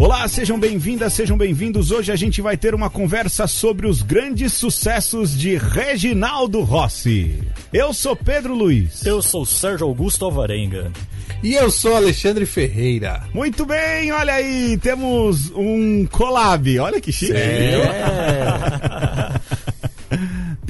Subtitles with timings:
[0.00, 1.90] Olá, sejam bem-vindas, sejam bem-vindos.
[1.90, 7.38] Hoje a gente vai ter uma conversa sobre os grandes sucessos de Reginaldo Rossi.
[7.70, 9.04] Eu sou Pedro Luiz.
[9.04, 10.90] Eu sou Sérgio Augusto Alvarenga.
[11.42, 13.24] E eu sou Alexandre Ferreira.
[13.34, 16.78] Muito bem, olha aí, temos um collab.
[16.78, 17.32] Olha que chique.
[17.32, 17.68] É.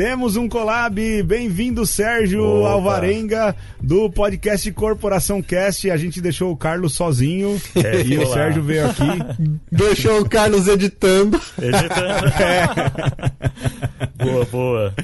[0.01, 1.23] Temos um collab.
[1.25, 2.71] Bem-vindo, Sérgio Opa.
[2.71, 5.91] Alvarenga, do podcast Corporação Cast.
[5.91, 8.33] A gente deixou o Carlos sozinho É, e o olá.
[8.35, 9.05] Sérgio veio aqui.
[9.71, 11.39] Deixou o Carlos editando.
[11.61, 12.33] Editando.
[14.17, 14.95] Boa, boa.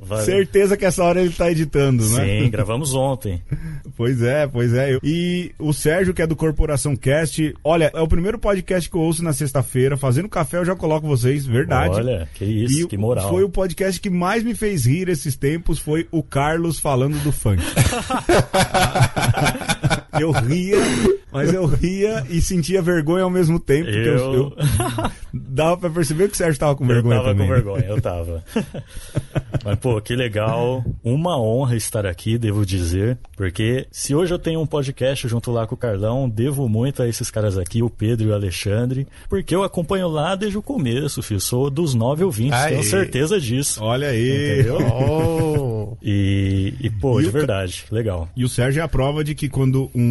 [0.00, 0.24] Valeu.
[0.24, 2.40] Certeza que essa hora ele tá editando, né?
[2.42, 3.42] Sim, gravamos ontem.
[3.96, 4.98] Pois é, pois é.
[5.02, 9.00] E o Sérgio, que é do Corporação Cast, olha, é o primeiro podcast que eu
[9.00, 9.96] ouço na sexta-feira.
[9.96, 11.96] Fazendo café eu já coloco vocês, verdade.
[11.96, 13.28] Olha, que isso, E que moral.
[13.28, 17.30] Foi o podcast que mais me fez rir esses tempos, foi o Carlos falando do
[17.30, 17.62] funk.
[20.20, 20.76] eu ria,
[21.32, 23.84] mas eu ria e sentia vergonha ao mesmo tempo.
[23.84, 24.56] porque eu, Eu- eu-
[25.32, 27.46] dava pra perceber que o Sérgio tava com Eu vergonha tava também.
[27.48, 28.44] com vergonha, eu tava.
[29.64, 30.84] Mas, pô, que legal.
[31.02, 33.18] Uma honra estar aqui, devo dizer.
[33.36, 37.08] Porque se hoje eu tenho um podcast junto lá com o Carlão, devo muito a
[37.08, 39.06] esses caras aqui, o Pedro e o Alexandre.
[39.28, 41.40] Porque eu acompanho lá desde o começo, filho.
[41.40, 42.72] Sou dos nove ouvintes, Aí.
[42.72, 43.82] tenho certeza disso.
[43.82, 44.60] Olha aí.
[44.60, 44.78] Entendeu?
[44.78, 45.96] Oh.
[46.02, 48.28] E, e, pô, E de o verdade, legal.
[48.36, 50.03] E o Sérgio é a prova de que quando um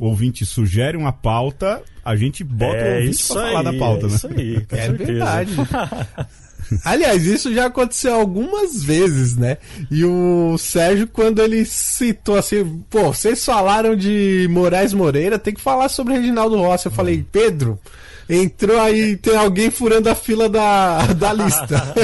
[0.00, 3.78] ouvinte sugere uma pauta, a gente bota o é ouvinte isso pra aí, falar da
[3.78, 4.14] pauta, é né?
[4.16, 5.12] isso aí, É certeza.
[5.12, 5.52] verdade.
[6.86, 9.58] Aliás, isso já aconteceu algumas vezes, né?
[9.90, 15.60] E o Sérgio, quando ele citou assim, pô, vocês falaram de Moraes Moreira, tem que
[15.60, 16.86] falar sobre Reginaldo Rossi.
[16.86, 17.78] Eu falei, Pedro,
[18.28, 21.94] entrou aí, tem alguém furando a fila da, da lista.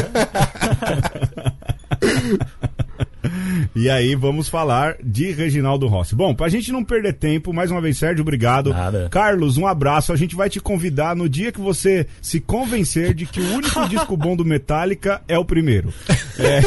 [3.74, 6.14] E aí vamos falar de Reginaldo Rossi.
[6.14, 8.70] Bom, pra gente não perder tempo, mais uma vez, Sérgio, obrigado.
[8.70, 9.08] Nada.
[9.10, 10.12] Carlos, um abraço.
[10.12, 13.86] A gente vai te convidar no dia que você se convencer de que o único
[13.88, 15.92] disco bom do Metallica é o primeiro.
[16.38, 16.60] É.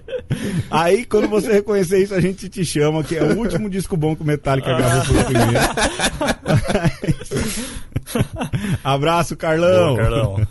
[0.70, 4.14] Aí, quando você reconhecer isso, a gente te chama, que é o último disco bom
[4.14, 5.58] que o Metallica gravou foi o primeiro.
[8.84, 9.96] Abraço, Carlão.
[9.96, 10.46] Boa, Carlão.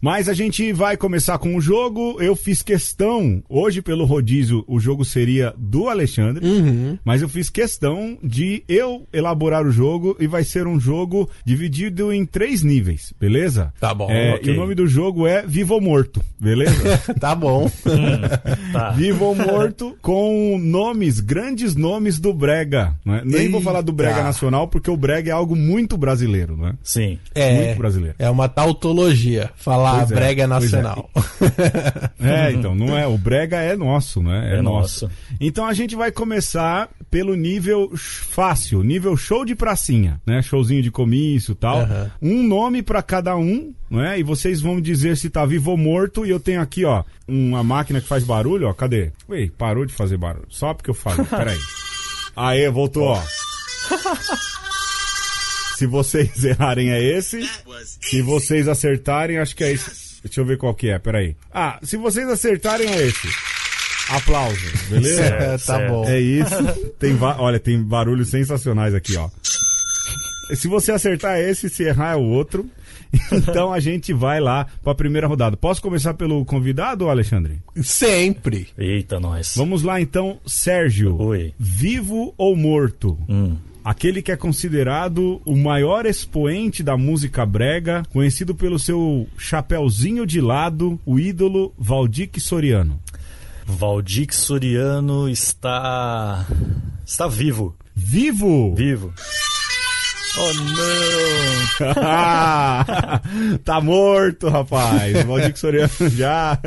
[0.00, 2.16] Mas a gente vai começar com o jogo.
[2.20, 6.44] Eu fiz questão, hoje pelo rodízio, o jogo seria do Alexandre,
[7.04, 12.12] mas eu fiz questão de eu elaborar o jogo e vai ser um jogo dividido
[12.12, 13.72] em três níveis, beleza?
[13.78, 14.52] Tá bom, É, ok.
[14.52, 16.98] E o nome do jogo é Vivo ou Morto, beleza?
[17.20, 17.70] tá bom.
[18.72, 18.90] Tá.
[18.90, 22.94] Vivo ou Morto com nomes, grandes nomes do Brega.
[23.04, 23.22] não é?
[23.24, 24.24] Nem vou falar do Brega Eita.
[24.24, 26.74] Nacional, porque o Brega é algo muito brasileiro, não é?
[26.82, 27.18] Sim.
[27.34, 28.14] É, Muito brasileiro.
[28.18, 30.46] é uma tautologia, falar Pois é, brega é.
[30.46, 31.10] nacional.
[32.22, 33.06] É, então, não é.
[33.06, 34.52] O brega é nosso, né?
[34.52, 35.06] É, É nosso.
[35.06, 35.16] nosso.
[35.40, 40.42] Então a gente vai começar pelo nível fácil, nível show de pracinha, né?
[40.42, 41.80] Showzinho de comício e tal.
[41.80, 42.10] Aham.
[42.20, 44.18] Um nome pra cada um, né?
[44.20, 46.26] E vocês vão dizer se tá vivo ou morto.
[46.26, 48.72] E eu tenho aqui, ó, uma máquina que faz barulho, ó.
[48.74, 49.12] Cadê?
[49.28, 50.46] Ui, parou de fazer barulho.
[50.50, 51.24] Só porque eu falei.
[51.24, 51.58] Peraí.
[52.36, 53.20] Aê, voltou, ó.
[55.80, 57.40] Se vocês errarem é esse.
[58.02, 60.20] Se vocês acertarem, acho que é esse.
[60.22, 61.34] Deixa eu ver qual que é, peraí.
[61.50, 63.28] Ah, se vocês acertarem é esse.
[64.10, 65.24] Aplausos, beleza?
[65.24, 65.90] É, tá certo.
[65.90, 66.04] bom.
[66.04, 66.54] É isso.
[66.98, 69.30] Tem Olha, tem barulhos sensacionais aqui, ó.
[70.54, 72.68] Se você acertar esse, se errar é o outro.
[73.32, 75.56] Então a gente vai lá pra primeira rodada.
[75.56, 77.60] Posso começar pelo convidado, Alexandre?
[77.82, 78.68] Sempre.
[78.78, 79.54] Eita, nós.
[79.56, 81.20] Vamos lá então, Sérgio.
[81.20, 81.52] Oi.
[81.58, 83.18] Vivo ou morto?
[83.28, 83.56] Hum.
[83.84, 90.40] Aquele que é considerado o maior expoente da música brega, conhecido pelo seu chapéuzinho de
[90.40, 93.00] lado, o ídolo Valdir Soriano.
[93.66, 96.46] Valdir Soriano está.
[97.06, 97.74] está vivo.
[97.94, 98.74] Vivo!
[98.74, 99.12] Vivo.
[100.38, 100.70] Oh, não!
[103.64, 105.24] tá morto, rapaz.
[105.24, 106.58] Valdir Soriano já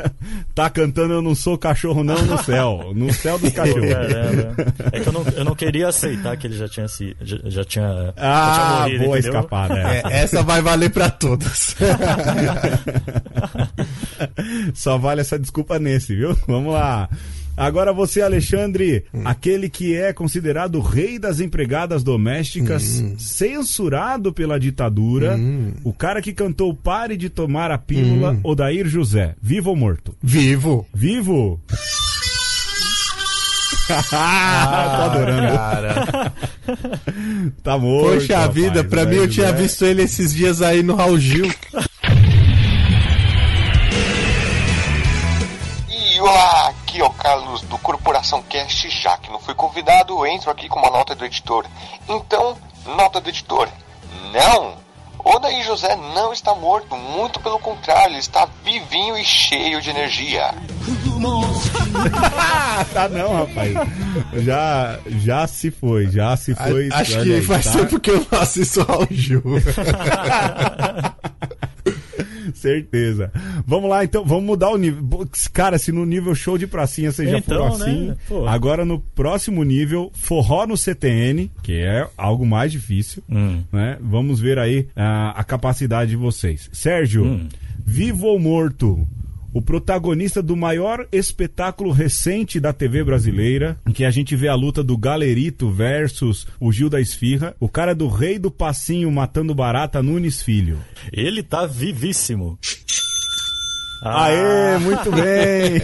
[0.54, 2.92] tá cantando Eu não sou cachorro não no céu.
[2.94, 3.88] No céu dos cachorros.
[3.88, 4.54] caramba.
[4.92, 7.16] É que eu não, eu não queria aceitar que ele já tinha se.
[7.22, 7.88] já, já tinha.
[7.88, 9.40] já tinha Ah, morrido, boa entendeu?
[9.40, 9.78] escapada.
[9.78, 10.22] É, É.
[10.22, 11.74] essa vai valer pra todas.
[14.74, 16.36] Só vale essa desculpa nesse, viu?
[16.46, 17.08] Vamos lá.
[17.56, 25.38] Agora você, Alexandre, aquele que é considerado o rei das empregadas domésticas, censurado pela ditadura,
[25.84, 29.34] o cara que cantou Pare de Tomar a Pílula, Odair José.
[29.40, 30.14] Vivo ou morto?
[30.22, 30.86] Vivo.
[30.92, 31.60] Vivo?
[33.86, 35.56] Tô adorando.
[35.56, 36.32] Cara.
[37.62, 38.14] Tá morto.
[38.14, 38.54] Poxa rapaz.
[38.54, 41.50] vida, pra mim eu tinha visto ele esses dias aí no Raul Gil.
[47.04, 48.88] É o Carlos do Corporação Cast.
[48.88, 51.66] Já que não fui convidado, eu entro aqui com uma nota do editor.
[52.08, 52.56] Então,
[52.96, 53.68] nota do editor:
[54.32, 54.82] Não!
[55.24, 60.54] Odaí José não está morto, muito pelo contrário, ele está vivinho e cheio de energia.
[62.92, 63.72] tá não, rapaz.
[64.44, 66.90] Já, já se foi, já se foi.
[66.92, 67.72] A- acho que aí, faz tá?
[67.72, 69.42] tempo que eu não assisto ao Ju.
[72.54, 73.32] Certeza.
[73.66, 75.26] Vamos lá, então, vamos mudar o nível.
[75.52, 78.16] Cara, se no nível show de pracinha vocês já Então, foram assim, né?
[78.48, 83.62] Agora no próximo nível, forró no CTN, que é algo mais difícil, Hum.
[83.72, 83.96] né?
[84.00, 86.68] Vamos ver aí ah, a capacidade de vocês.
[86.72, 87.48] Sérgio, Hum.
[87.84, 89.06] vivo ou morto?
[89.54, 94.54] O protagonista do maior espetáculo recente da TV brasileira, em que a gente vê a
[94.56, 99.54] luta do Galerito versus o Gil da Esfirra, o cara do Rei do Passinho matando
[99.54, 100.80] barata Nunes Filho.
[101.12, 102.58] Ele tá vivíssimo.
[104.02, 105.80] Aê, muito bem!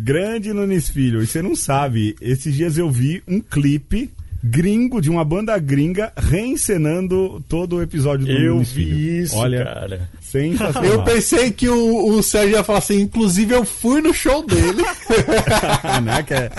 [0.00, 1.22] Grande Nunes Filho.
[1.22, 4.10] E você não sabe, esses dias eu vi um clipe
[4.42, 10.08] gringo de uma banda gringa reencenando todo o episódio do Eu vi isso, Olha, cara.
[10.20, 10.84] sensacional.
[10.84, 14.82] Eu pensei que o, o Sérgio ia falar assim, inclusive eu fui no show dele.
[16.04, 16.50] né, que é-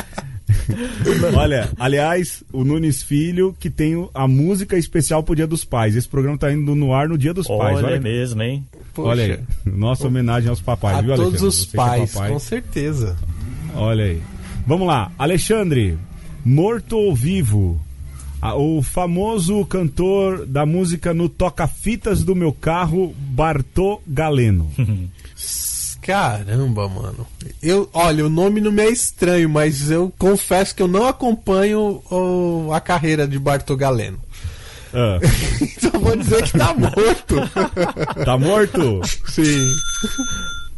[1.35, 5.95] Olha, aliás, o Nunes Filho que tem a música especial pro Dia dos Pais.
[5.95, 7.77] Esse programa tá indo no ar no Dia dos Pais.
[7.77, 8.65] Olha Olha, mesmo, hein?
[8.97, 11.47] olha aí, nossa homenagem aos papais, a viu, todos Alexandre?
[11.47, 12.31] os Você é pais, papai.
[12.31, 13.15] com certeza.
[13.75, 14.21] Olha aí.
[14.65, 15.97] Vamos lá, Alexandre,
[16.47, 17.79] morto ou vivo?
[18.55, 24.71] O famoso cantor da música no toca-fitas do meu carro, Bartô Galeno.
[26.01, 27.27] Caramba, mano.
[27.61, 32.01] Eu, olha, o nome não me é estranho, mas eu confesso que eu não acompanho
[32.09, 34.17] o- a carreira de Bartô Galeno.
[34.93, 35.19] Ah,
[35.61, 37.35] Então vou dizer que tá morto.
[38.23, 39.01] tá morto?
[39.27, 39.67] Sim.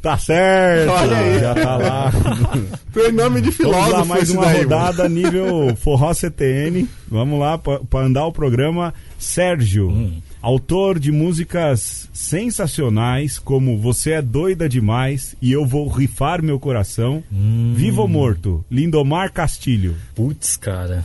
[0.02, 0.92] Tá certo.
[0.92, 1.40] Olha aí.
[1.40, 2.12] Já tá lá.
[2.92, 6.88] Foi nome de Vamos filósofo lá, mais uma daí, rodada nível Forró CTN.
[7.08, 8.94] Vamos lá para andar o programa.
[9.18, 10.22] Sérgio, Hum.
[10.42, 17.22] autor de músicas sensacionais como Você é doida demais e Eu vou rifar meu coração.
[17.32, 17.74] Hum.
[17.76, 18.64] Vivo ou morto?
[18.72, 19.96] Lindomar Castilho.
[20.16, 21.04] Putz, cara.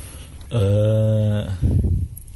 [0.52, 1.48] Ah,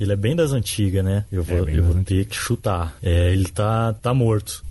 [0.00, 1.24] ele é bem das antigas, né?
[1.30, 2.96] Eu vou, bem eu vou ter que chutar.
[3.00, 4.64] É, ele tá, tá morto.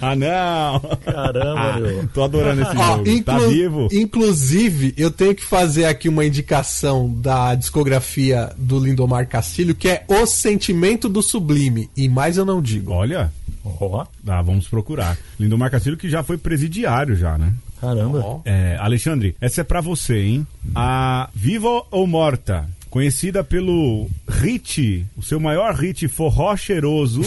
[0.00, 0.80] Ah, não!
[1.04, 2.08] Caramba, Ah, meu.
[2.08, 3.04] tô adorando esse jogo.
[3.24, 3.88] Tá inclu- vivo?
[3.92, 10.04] Inclusive, eu tenho que fazer aqui uma indicação da discografia do Lindomar Castilho, que é
[10.08, 11.90] O Sentimento do Sublime.
[11.96, 12.92] E mais eu não digo.
[12.92, 13.32] Olha,
[13.80, 15.16] Ó, ah, vamos procurar.
[15.40, 17.52] Lindomar Castilho que já foi presidiário já, né?
[17.80, 18.18] caramba.
[18.24, 18.40] Ó.
[18.46, 20.46] É, Alexandre, essa é pra você, hein?
[20.74, 22.66] A Viva ou Morta,
[22.98, 27.22] conhecida pelo hit, o seu maior hit forró cheiroso,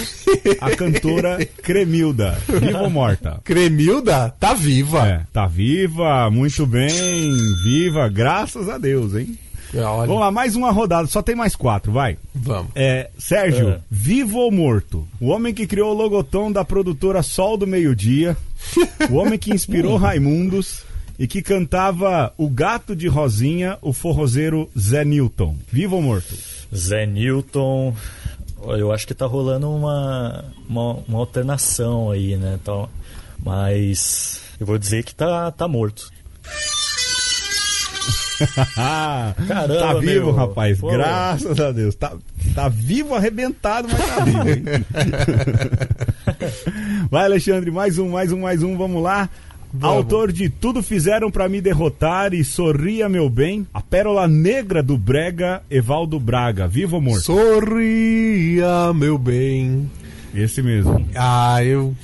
[0.62, 2.40] a cantora Cremilda.
[2.48, 3.42] Viva ou Morta?
[3.44, 5.06] Cremilda tá viva.
[5.06, 7.36] É, tá viva, muito bem,
[7.66, 9.38] viva, graças a Deus, hein?
[9.76, 12.18] Olha, Vamos lá, mais uma rodada, só tem mais quatro, vai.
[12.34, 12.72] vamos.
[12.74, 13.80] É, Sérgio, É.
[13.92, 15.06] vivo ou morto?
[15.20, 18.38] O homem que criou o logotom da produtora Sol do Meio Dia,
[19.10, 20.86] o homem que inspirou Raimundos
[21.20, 25.56] e que cantava O Gato de Rosinha, o forrozeiro Zé Newton.
[25.72, 26.36] Vivo ou morto?
[26.76, 27.96] Zé Newton.
[28.62, 32.58] Eu acho que tá rolando uma, uma, uma alternação aí, né?
[32.62, 32.90] Então,
[33.44, 36.12] mas eu vou dizer que tá, tá morto.
[39.48, 40.34] Caramba, tá vivo, meu.
[40.34, 40.80] rapaz.
[40.80, 40.90] Pô.
[40.92, 41.96] Graças a Deus.
[41.96, 42.14] Tá,
[42.54, 44.50] tá vivo, arrebentado, mas tá vivo.
[44.50, 44.64] hein?
[47.10, 48.78] Vai, Alexandre, mais um, mais um, mais um.
[48.78, 49.30] Vamos lá.
[49.74, 49.98] Vamos.
[49.98, 54.98] Autor de Tudo Fizeram Pra Me Derrotar e Sorria Meu Bem, a pérola negra do
[54.98, 56.68] Brega, Evaldo Braga.
[56.68, 57.22] Vivo ou morto?
[57.24, 59.90] Sorria, meu bem.
[60.34, 61.06] Esse mesmo.
[61.16, 61.96] Ah, eu.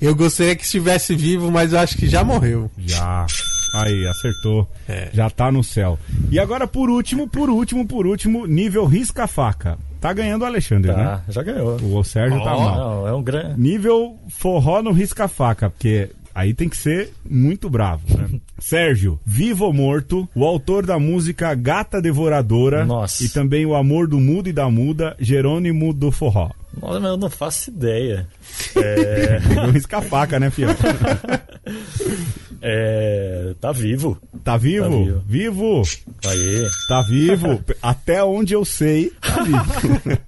[0.00, 2.70] Eu gostaria que estivesse vivo, mas eu acho que já morreu.
[2.78, 3.26] Já.
[3.74, 4.68] Aí, acertou.
[4.88, 5.10] É.
[5.12, 5.98] Já tá no céu.
[6.30, 9.78] E agora, por último, por último, por último, nível risca-faca.
[10.00, 11.04] Tá ganhando o Alexandre, né?
[11.04, 11.76] Tá, já ganhou.
[11.76, 12.60] O Sérgio tá Ó.
[12.60, 12.76] mal.
[12.76, 13.60] Não, é um grande.
[13.60, 18.40] Nível forró no risca-faca, porque aí tem que ser muito bravo, né?
[18.58, 23.24] Sérgio, vivo ou morto, o autor da música Gata Devoradora Nossa.
[23.24, 26.50] e também o Amor do Mudo e da Muda, Jerônimo do Forró.
[26.78, 28.28] Nossa, mas eu não faço ideia.
[28.76, 30.70] É, Nível risca-faca, né, fiel?
[32.62, 34.18] é, tá vivo.
[34.44, 34.84] Tá vivo?
[34.84, 35.22] Tá vivo.
[35.26, 35.82] Vivo?
[36.26, 36.68] Aí.
[36.88, 37.64] Tá vivo?
[37.82, 40.18] Até onde eu sei, tá vivo.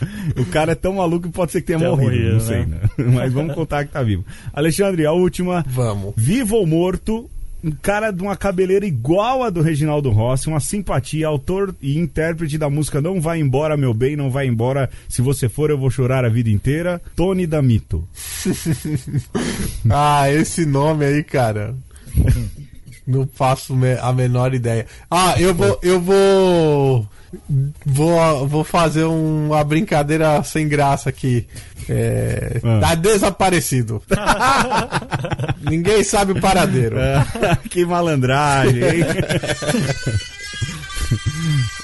[0.36, 2.66] O cara é tão maluco que pode ser que tenha Tenha morrido, morrido, não sei,
[2.66, 2.80] né?
[2.98, 3.04] né?
[3.14, 4.24] Mas vamos contar que tá vivo.
[4.52, 5.64] Alexandre, a última.
[5.68, 6.14] Vamos.
[6.16, 7.30] Vivo ou morto,
[7.62, 12.58] um cara de uma cabeleira igual a do Reginaldo Rossi, uma simpatia, autor e intérprete
[12.58, 15.90] da música Não Vai Embora, Meu Bem, Não Vai Embora, Se Você For Eu Vou
[15.90, 18.06] Chorar a Vida Inteira, Tony Damito.
[19.88, 21.74] Ah, esse nome aí, cara.
[23.06, 24.86] Não faço a menor ideia.
[25.10, 25.78] Ah, eu vou.
[25.82, 27.06] Eu vou.
[27.84, 31.46] Vou, vou fazer um- uma brincadeira sem graça aqui.
[31.88, 32.78] É, Ah.
[32.80, 34.02] Tá desaparecido.
[35.62, 36.96] Ninguém sabe o paradeiro.
[37.70, 39.04] que malandragem, hein?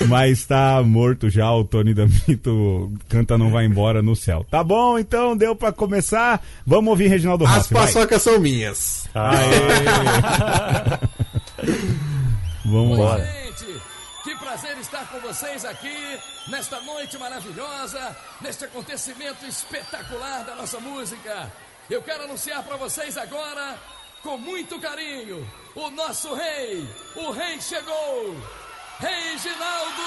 [0.09, 4.45] Mas tá morto já, o Tony Damito canta Não Vai Embora no céu.
[4.51, 6.43] Tá bom, então deu pra começar.
[6.67, 7.87] Vamos ouvir Reginaldo As Rossi, vai.
[7.87, 9.07] paçocas são minhas.
[12.65, 13.19] Vamos lá.
[13.19, 13.81] Gente,
[14.25, 21.53] que prazer estar com vocês aqui nesta noite maravilhosa, neste acontecimento espetacular da nossa música.
[21.91, 23.79] Eu quero anunciar para vocês agora,
[24.23, 26.87] com muito carinho, o nosso rei.
[27.17, 28.37] O rei chegou.
[29.01, 30.03] Reginaldo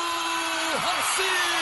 [0.79, 1.55] Rossi!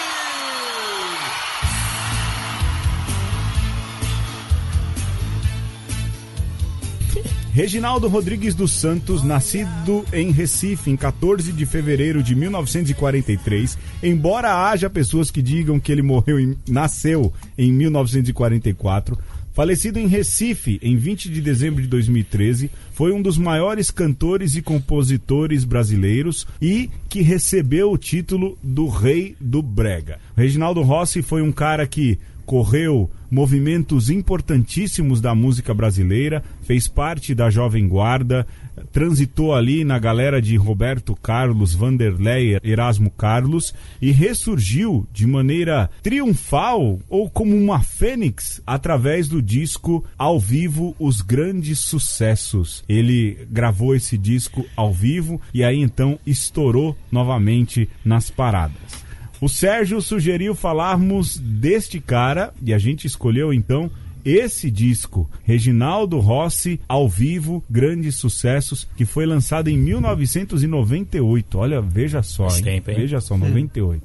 [7.53, 14.89] Reginaldo Rodrigues dos Santos, nascido em Recife em 14 de fevereiro de 1943, embora haja
[14.89, 19.15] pessoas que digam que ele morreu em, nasceu em 1944,
[19.53, 24.62] falecido em Recife em 20 de dezembro de 2013, foi um dos maiores cantores e
[24.63, 30.17] compositores brasileiros e que recebeu o título do Rei do Brega.
[30.36, 37.50] Reginaldo Rossi foi um cara que correu movimentos importantíssimos da música brasileira, fez parte da
[37.50, 38.45] Jovem Guarda,
[38.91, 47.00] transitou ali na galera de Roberto Carlos, Vanderlei, Erasmo Carlos e ressurgiu de maneira triunfal
[47.09, 52.83] ou como uma fênix através do disco ao vivo Os Grandes Sucessos.
[52.88, 59.02] Ele gravou esse disco ao vivo e aí então estourou novamente nas paradas.
[59.43, 63.91] O Sérgio sugeriu falarmos deste cara e a gente escolheu então
[64.23, 71.57] esse disco, Reginaldo Rossi ao vivo, grandes sucessos, que foi lançado em 1998.
[71.57, 72.63] Olha, veja só, hein?
[72.63, 72.95] tempo, hein?
[72.95, 74.01] veja só, 98.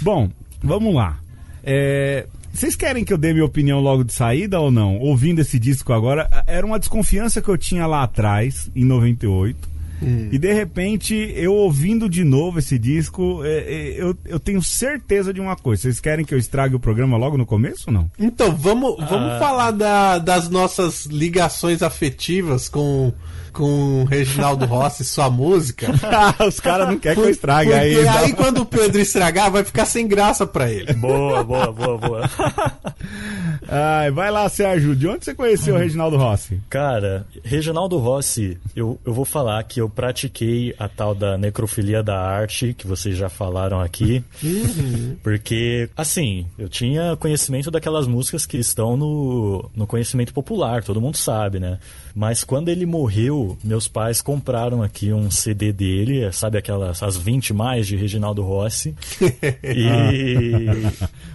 [0.00, 0.30] Bom,
[0.62, 1.20] vamos lá.
[1.62, 4.96] É, Vocês querem que eu dê minha opinião logo de saída ou não?
[4.96, 9.76] Ouvindo esse disco agora, era uma desconfiança que eu tinha lá atrás, em 98.
[10.00, 15.32] E de repente, eu ouvindo de novo esse disco, é, é, eu, eu tenho certeza
[15.32, 15.82] de uma coisa.
[15.82, 18.10] Vocês querem que eu estrague o programa logo no começo ou não?
[18.18, 19.38] Então, vamos, vamos Ah.
[19.40, 23.12] falar da- das nossas ligações afetivas com,
[23.52, 25.88] com o Reginaldo Rossi e sua música.
[26.46, 28.08] Os caras não querem que eu estrague Porque aí.
[28.08, 30.92] aí quando o Pedro estragar, vai ficar sem graça pra ele.
[30.94, 32.30] Boa, boa, boa, boa.
[33.70, 34.96] Ai, vai lá, Sérgio.
[34.96, 36.60] De onde você conheceu o Reginaldo Rossi?
[36.70, 42.18] Cara, Reginaldo Rossi, eu, eu vou falar que eu pratiquei a tal da necrofilia da
[42.18, 44.24] arte, que vocês já falaram aqui.
[45.22, 51.16] Porque, assim, eu tinha conhecimento daquelas músicas que estão no, no conhecimento popular, todo mundo
[51.16, 51.78] sabe, né?
[52.18, 57.54] Mas quando ele morreu, meus pais compraram aqui um CD dele, sabe aquelas as 20
[57.54, 58.92] mais de Reginaldo Rossi.
[59.62, 60.66] E.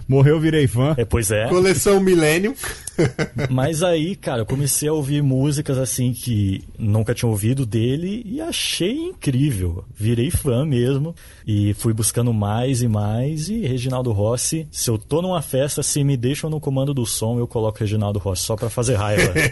[0.06, 0.94] Morreu, virei fã.
[0.98, 1.48] É, pois é.
[1.48, 2.54] Coleção Millennium.
[3.50, 8.40] Mas aí, cara, eu comecei a ouvir músicas assim que nunca tinha ouvido dele e
[8.40, 9.84] achei incrível.
[9.94, 11.14] Virei fã mesmo
[11.46, 13.48] e fui buscando mais e mais.
[13.48, 17.38] E Reginaldo Rossi, se eu tô numa festa, se me deixam no comando do som,
[17.38, 19.32] eu coloco Reginaldo Rossi só pra fazer raiva.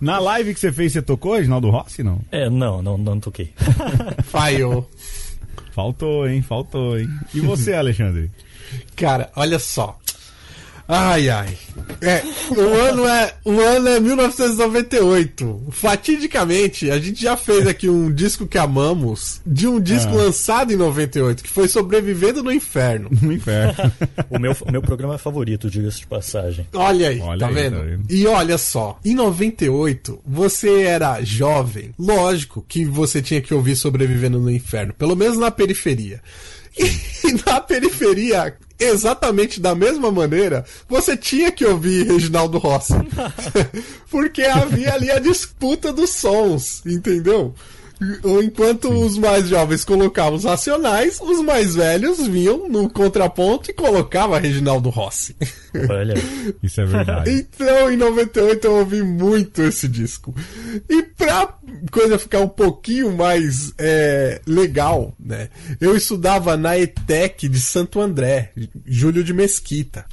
[0.00, 2.20] Na live que você fez, você tocou Reginaldo Rossi, não?
[2.30, 3.52] é, não, não, não toquei.
[4.24, 4.88] Falhou.
[5.72, 6.40] Faltou, hein?
[6.40, 7.08] Faltou, hein?
[7.34, 8.30] E você, Alexandre?
[8.94, 9.98] Cara, olha só.
[10.86, 11.56] Ai, ai.
[12.02, 12.22] É,
[12.54, 15.68] o ano é, o ano é 1998.
[15.70, 20.24] Fatidicamente, a gente já fez aqui um disco que amamos de um disco Ah.
[20.24, 23.08] lançado em 98, que foi Sobrevivendo no Inferno.
[23.22, 23.74] No inferno.
[24.30, 26.66] O meu, o meu programa favorito, diga-se de passagem.
[26.74, 27.76] Olha aí, Olha tá, aí, vendo?
[27.76, 28.04] tá vendo?
[28.10, 34.38] E olha só, em 98, você era jovem, lógico que você tinha que ouvir Sobrevivendo
[34.40, 36.20] no Inferno, pelo menos na periferia.
[36.78, 42.94] E na periferia, exatamente da mesma maneira, você tinha que ouvir Reginaldo Rossi.
[44.10, 47.54] Porque havia ali a disputa dos sons, entendeu?
[48.42, 54.38] Enquanto os mais jovens colocavam os racionais, os mais velhos vinham no contraponto e colocavam
[54.38, 55.36] Reginaldo Rossi.
[55.88, 56.14] Olha,
[56.62, 57.30] Isso é verdade.
[57.30, 60.34] Então, em 98 eu ouvi muito esse disco.
[60.88, 61.54] E pra
[61.90, 65.48] coisa ficar um pouquinho mais é, legal, né?
[65.80, 68.52] Eu estudava na ETEC de Santo André,
[68.86, 70.04] Júlio de Mesquita.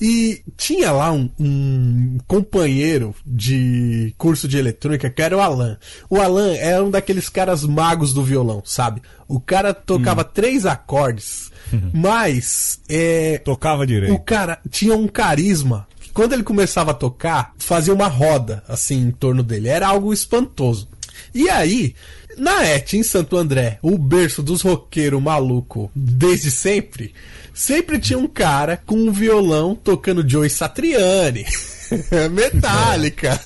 [0.00, 5.76] E tinha lá um, um companheiro de curso de eletrônica que era o Alan.
[6.08, 9.02] O Alan era um daqueles caras magos do violão, sabe?
[9.26, 11.50] O cara tocava três acordes,
[11.92, 14.18] mas é, Tocava o direito.
[14.20, 19.10] cara tinha um carisma que quando ele começava a tocar, fazia uma roda assim em
[19.10, 19.68] torno dele.
[19.68, 20.88] Era algo espantoso.
[21.34, 21.94] E aí,
[22.36, 27.12] na ET, em Santo André, o berço dos roqueiros maluco desde sempre,
[27.58, 31.44] sempre tinha um cara com um violão tocando Joey Satriani.
[32.30, 33.40] Metallica.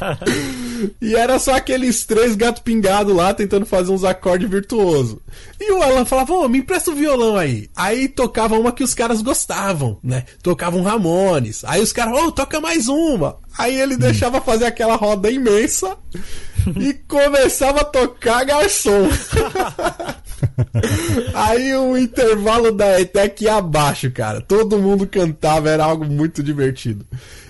[1.00, 5.18] e era só aqueles três gato pingado lá tentando fazer uns acordes virtuosos.
[5.58, 7.70] E o Alan falava, ô, me empresta o violão aí.
[7.74, 10.24] Aí tocava uma que os caras gostavam, né?
[10.42, 11.64] Tocavam Ramones.
[11.64, 13.38] Aí os caras, ô, toca mais uma.
[13.56, 15.96] Aí ele deixava fazer aquela roda imensa
[16.78, 19.08] e começava a tocar garçom.
[21.34, 24.40] Aí o intervalo da ETEC ia abaixo, cara.
[24.40, 27.06] Todo mundo cantava, era algo muito divertido.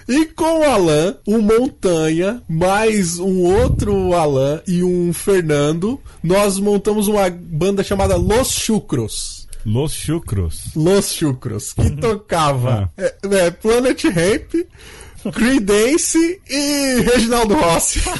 [0.09, 7.09] E com o Alan, o Montanha, mais um outro Alan e um Fernando, nós montamos
[7.09, 9.49] uma banda chamada Los Chucros.
[9.65, 10.71] Los Chucros.
[10.77, 14.55] Los Chucros, que tocava é, é, Planet Ramp,
[15.33, 18.01] Creedence e Reginaldo Rossi.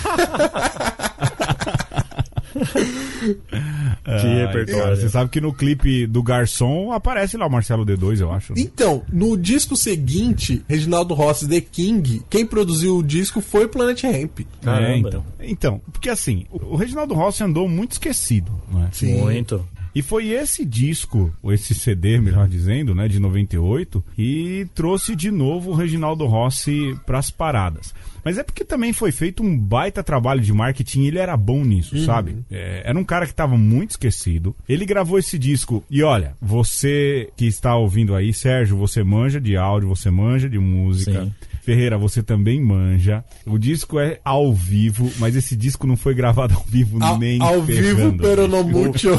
[4.21, 4.97] Que repertório.
[4.97, 8.55] Você sabe que no clipe do Garçom aparece lá o Marcelo D2, eu acho.
[8.57, 14.41] Então, no disco seguinte, Reginaldo Rossi The King, quem produziu o disco foi Planet Ramp.
[14.41, 15.09] É, Caramba.
[15.09, 15.25] então.
[15.41, 18.89] Então, porque assim, o o Reginaldo Rossi andou muito esquecido, não é?
[18.93, 19.21] Sim.
[19.21, 19.67] Muito.
[19.95, 25.31] E foi esse disco, ou esse CD, melhor dizendo, né, de 98, que trouxe de
[25.31, 27.95] novo o Reginaldo Rossi pras paradas.
[28.27, 31.65] Mas é porque também foi feito um baita trabalho de marketing e ele era bom
[31.65, 32.39] nisso, sabe?
[32.51, 34.53] É, era um cara que tava muito esquecido.
[34.69, 39.57] Ele gravou esse disco e olha, você que está ouvindo aí, Sérgio, você manja de
[39.57, 41.23] áudio, você manja de música.
[41.23, 41.33] Sim.
[41.63, 43.25] Ferreira, você também manja.
[43.45, 47.41] O disco é ao vivo, mas esse disco não foi gravado ao vivo Ao, nem
[47.41, 48.23] ao vivo, ferrando.
[48.23, 49.11] pero no mucho.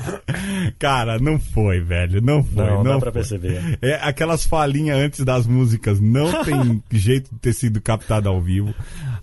[0.78, 2.20] Cara, não foi, velho.
[2.20, 2.64] Não foi.
[2.64, 3.20] Não, Não, dá pra foi.
[3.20, 3.78] perceber.
[3.82, 8.74] É, aquelas falinhas antes das músicas não tem jeito de ter sido captado ao vivo.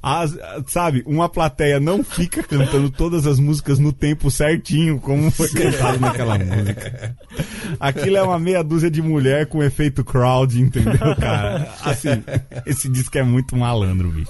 [0.02, 5.48] As- sabe, uma plateia não fica cantando todas as músicas no tempo certinho, como foi
[5.50, 7.16] cantado naquela música.
[7.80, 11.70] Aquilo é uma meia dúzia de mulher com efeito crowd, entendeu, cara?
[11.84, 12.22] Assim,
[12.66, 14.30] esse disco é muito malandro, bicho.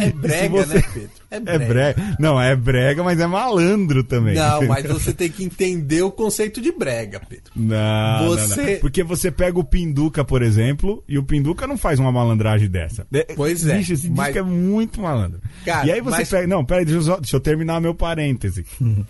[0.00, 1.21] É brega, você- né, Pedro?
[1.36, 2.16] É brega.
[2.18, 4.34] Não, é brega, mas é malandro também.
[4.34, 7.52] Não, mas você tem que entender o conceito de brega, Pedro.
[7.56, 8.78] Não, Você- não, não.
[8.80, 13.06] Porque você pega o Pinduca, por exemplo, e o Pinduca não faz uma malandragem dessa.
[13.12, 15.40] É, Pois é, Bicho, esse mas- disco é muito malandro.
[15.64, 16.46] Cara, e aí você mas- pega.
[16.46, 18.64] Não, peraí, deixa eu, só- deixa eu terminar meu parêntese.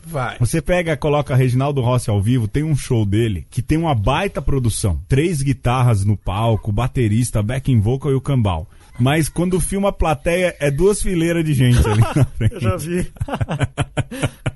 [0.07, 0.37] Vai.
[0.39, 4.41] Você pega, coloca Reginaldo Rossi ao vivo, tem um show dele que tem uma baita
[4.43, 5.01] produção.
[5.09, 8.69] Três guitarras no palco, baterista, backing vocal e o cambal.
[8.98, 12.55] Mas quando filma a plateia, é duas fileiras de gente ali na frente.
[12.55, 13.07] Eu já vi.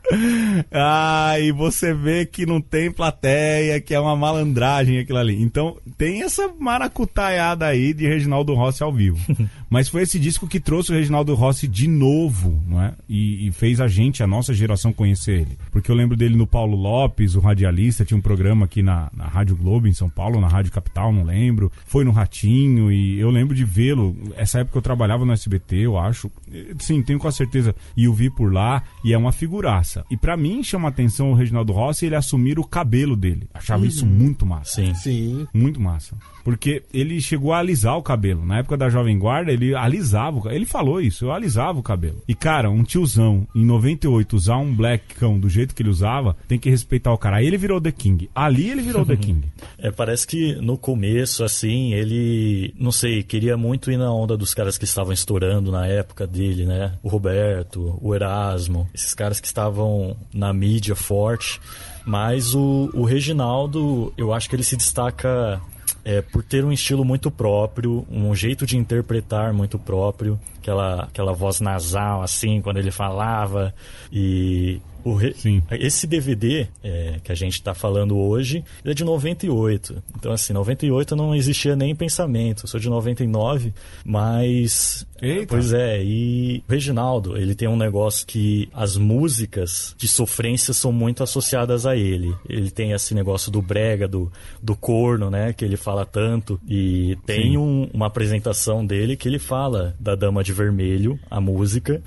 [0.71, 5.41] Ah, e você vê que não tem plateia, que é uma malandragem aquilo ali.
[5.43, 9.19] Então, tem essa maracutaiada aí de Reginaldo Rossi ao vivo.
[9.69, 12.95] Mas foi esse disco que trouxe o Reginaldo Rossi de novo, não é?
[13.09, 15.59] E, e fez a gente, a nossa geração, conhecer ele.
[15.71, 19.27] Porque eu lembro dele no Paulo Lopes, o radialista, tinha um programa aqui na, na
[19.27, 21.71] Rádio Globo, em São Paulo, na Rádio Capital, não lembro.
[21.87, 24.17] Foi no Ratinho e eu lembro de vê-lo.
[24.37, 26.31] Essa época eu trabalhava no SBT, eu acho.
[26.79, 27.75] Sim, tenho com certeza.
[27.97, 30.05] E o vi por lá e é uma figuraça.
[30.11, 33.49] E pra mim chama a atenção o Reginaldo Rossi ele assumir o cabelo dele.
[33.53, 34.75] Achava isso muito massa.
[34.75, 34.95] Sim.
[34.95, 35.47] Sim.
[35.53, 36.17] Muito massa.
[36.45, 38.47] Porque ele chegou a alisar o cabelo.
[38.47, 40.59] Na época da Jovem Guarda, ele alisava o cabelo.
[40.59, 42.23] Ele falou isso, eu alisava o cabelo.
[42.29, 46.57] E, cara, um tiozão, em 98, usar um blackão do jeito que ele usava, tem
[46.57, 47.39] que respeitar o cara.
[47.39, 48.31] Aí ele virou The King.
[48.33, 49.49] Ali ele virou The King.
[49.77, 54.55] É, parece que no começo, assim, ele, não sei, queria muito ir na onda dos
[54.55, 56.95] caras que estavam estourando na época dele, né?
[57.03, 61.61] O Roberto, o Erasmo, esses caras que estavam na mídia forte.
[62.05, 65.61] Mas o, o Reginaldo, eu acho que ele se destaca
[66.05, 71.33] é, por ter um estilo muito próprio, um jeito de interpretar muito próprio, aquela, aquela
[71.33, 73.75] voz nasal, assim, quando ele falava.
[74.13, 74.81] E
[75.15, 75.35] re-
[75.73, 80.03] esse DVD é, que a gente está falando hoje é de 98.
[80.19, 82.65] Então, assim, 98 não existia nem pensamento.
[82.65, 83.73] Eu sou de 99,
[84.05, 85.07] mas.
[85.21, 85.47] Eita.
[85.47, 90.93] Pois é, e o Reginaldo, ele tem um negócio que as músicas de sofrência são
[90.93, 92.35] muito associadas a ele.
[92.49, 94.31] Ele tem esse negócio do brega, do,
[94.63, 95.53] do corno, né?
[95.55, 96.61] Que ele fala tanto.
[96.69, 102.03] E tem um- uma apresentação dele que ele fala da Dama de Vermelho, a música.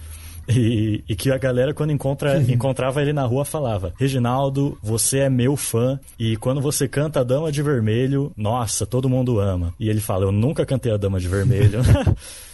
[0.49, 5.29] E, e que a galera, quando encontra, encontrava ele na rua, falava: Reginaldo, você é
[5.29, 5.99] meu fã.
[6.17, 9.73] E quando você canta a Dama de Vermelho, nossa, todo mundo ama.
[9.79, 11.81] E ele fala: Eu nunca cantei a Dama de Vermelho.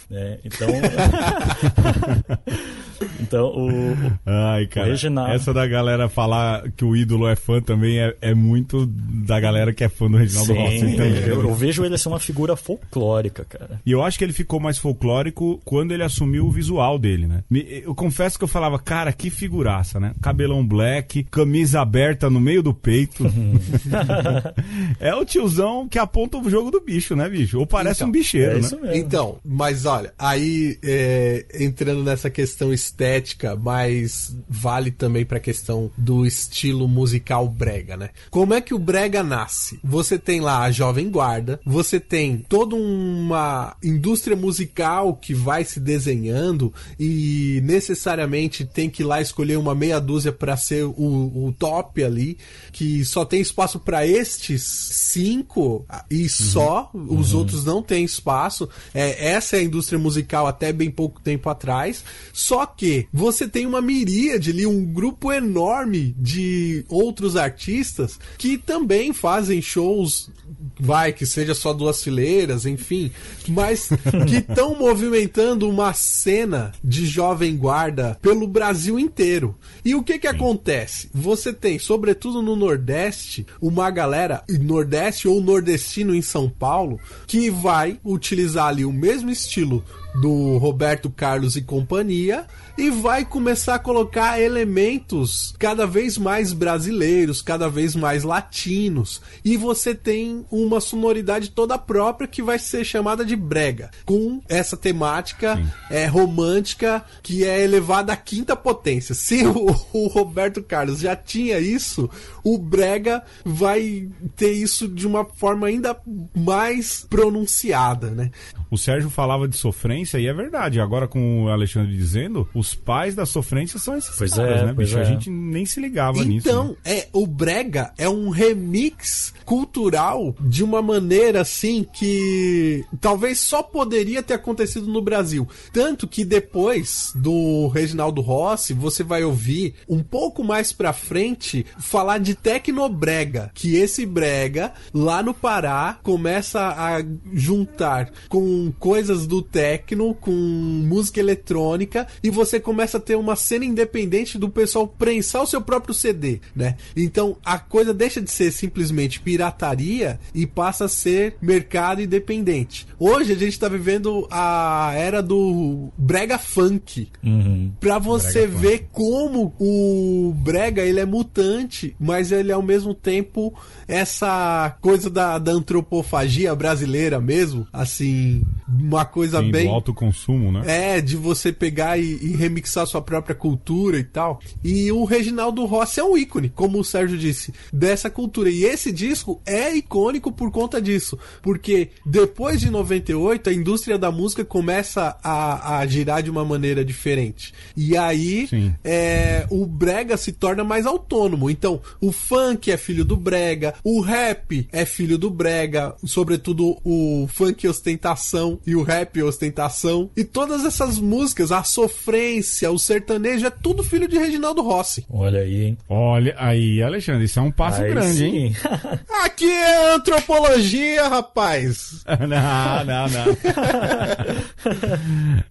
[0.08, 0.68] É, então.
[3.20, 4.86] Então, o, Ai, cara.
[4.86, 5.32] O Reginaldo.
[5.32, 9.72] Essa da galera falar que o ídolo é fã também é, é muito da galera
[9.72, 11.16] que é fã do Reginaldo sim, Rossi também.
[11.26, 13.80] eu, eu vejo ele ser uma figura folclórica, cara.
[13.84, 17.42] E eu acho que ele ficou mais folclórico quando ele assumiu o visual dele, né?
[17.50, 20.12] Me- Eu confesso que eu falava, cara, que figuraça, né?
[20.20, 23.24] Cabelão black, camisa aberta no meio do peito.
[25.00, 27.58] é o tiozão que aponta o jogo do bicho, né, bicho?
[27.58, 28.60] Ou parece Então, um bicheiro, é né?
[28.60, 28.96] isso mesmo.
[28.96, 36.24] Então, mas olha, aí é, entrando nessa questão estética, mas vale também pra questão do
[36.24, 38.10] estilo musical brega, né?
[38.30, 39.78] Como é que o brega nasce?
[39.82, 45.80] Você tem lá a jovem guarda, você tem toda uma indústria musical que vai se
[45.80, 51.54] desenhando e necessariamente tem que ir lá escolher uma meia dúzia pra ser o, o
[51.58, 52.38] top ali,
[52.72, 58.68] que só tem espaço pra estes cinco e só, os outros não têm espaço.
[58.94, 62.04] É, essa é a indústria musical até bem pouco tempo atrás.
[62.32, 69.12] Só que você tem uma miríade ali, um grupo enorme de outros artistas que também
[69.12, 70.30] fazem shows,
[70.78, 73.10] vai, que seja só duas fileiras, enfim,
[73.48, 73.88] mas
[74.28, 79.56] que estão movimentando uma cena de jovem guarda pelo Brasil inteiro.
[79.84, 81.08] E o que que acontece?
[81.14, 87.98] Você tem, sobretudo no Nordeste, uma galera, Nordeste ou nordestino em São Paulo, que vai
[88.04, 89.84] utilizar ali o mesmo estilo
[90.20, 97.40] do Roberto Carlos e companhia e vai começar a colocar elementos cada vez mais brasileiros,
[97.40, 99.20] cada vez mais latinos.
[99.44, 104.76] E você tem uma sonoridade toda própria que vai ser chamada de brega, com essa
[104.76, 105.58] temática
[105.90, 109.14] é, romântica que é elevada à quinta potência.
[109.14, 112.10] Se o, o Roberto Carlos já tinha isso,
[112.44, 115.96] o brega vai ter isso de uma forma ainda
[116.34, 118.30] mais pronunciada, né?
[118.70, 120.80] O Sérgio falava de sofrência e é verdade.
[120.80, 124.72] Agora, com o Alexandre dizendo, os pais da sofrência são esses Pois caras, é, né,
[124.74, 124.98] pois bicho?
[124.98, 125.04] A é.
[125.04, 126.48] gente nem se ligava nisso.
[126.48, 126.98] Então, né?
[126.98, 134.22] é, o brega é um remix cultural de uma maneira assim que talvez só poderia
[134.22, 135.48] ter acontecido no Brasil.
[135.72, 142.18] Tanto que depois do Reginaldo Rossi, você vai ouvir um pouco mais pra frente falar
[142.18, 150.12] de tecnobrega, que esse brega lá no Pará começa a juntar com coisas do techno,
[150.14, 155.46] com música eletrônica e você começa a ter uma cena independente do pessoal prensar o
[155.46, 156.76] seu próprio CD, né?
[156.96, 162.86] Então a coisa deixa de ser simplesmente pirataria e passa a ser mercado independente.
[162.98, 167.08] Hoje a gente tá vivendo a era do brega funk.
[167.22, 167.70] Uhum.
[167.78, 172.94] Pra você Brega ver como o brega ele é mutante, mas ele é ao mesmo
[172.94, 173.52] tempo
[173.86, 180.50] essa coisa da, da antropofagia brasileira mesmo, assim, uma coisa Sim, bem do alto consumo,
[180.50, 180.62] né?
[180.96, 184.40] é, de você pegar e, e remixar sua própria cultura e tal.
[184.64, 188.48] E o Reginaldo Rossi é um ícone, como o Sérgio disse, dessa cultura.
[188.48, 191.18] E esse disco é icônico por conta disso.
[191.42, 196.84] Porque depois de 98, a indústria da música começa a, a girar de uma maneira
[196.84, 197.52] diferente.
[197.76, 198.74] E aí, Sim.
[198.84, 201.50] é, o brega se torna mais autônomo.
[201.50, 207.26] Então, o funk é filho do brega, o rap é filho do brega, sobretudo o
[207.28, 210.10] funk ostentação e o rap ostentação.
[210.16, 215.04] E todas essas músicas, a sofrência, o sertanejo, é tudo filho de Reginaldo Rossi.
[215.10, 215.78] Olha aí, hein?
[215.88, 218.56] Olha aí, Alexandre, isso é um passo Aí grande, hein?
[219.24, 222.04] Aqui é antropologia, rapaz!
[222.20, 223.36] não, não, não.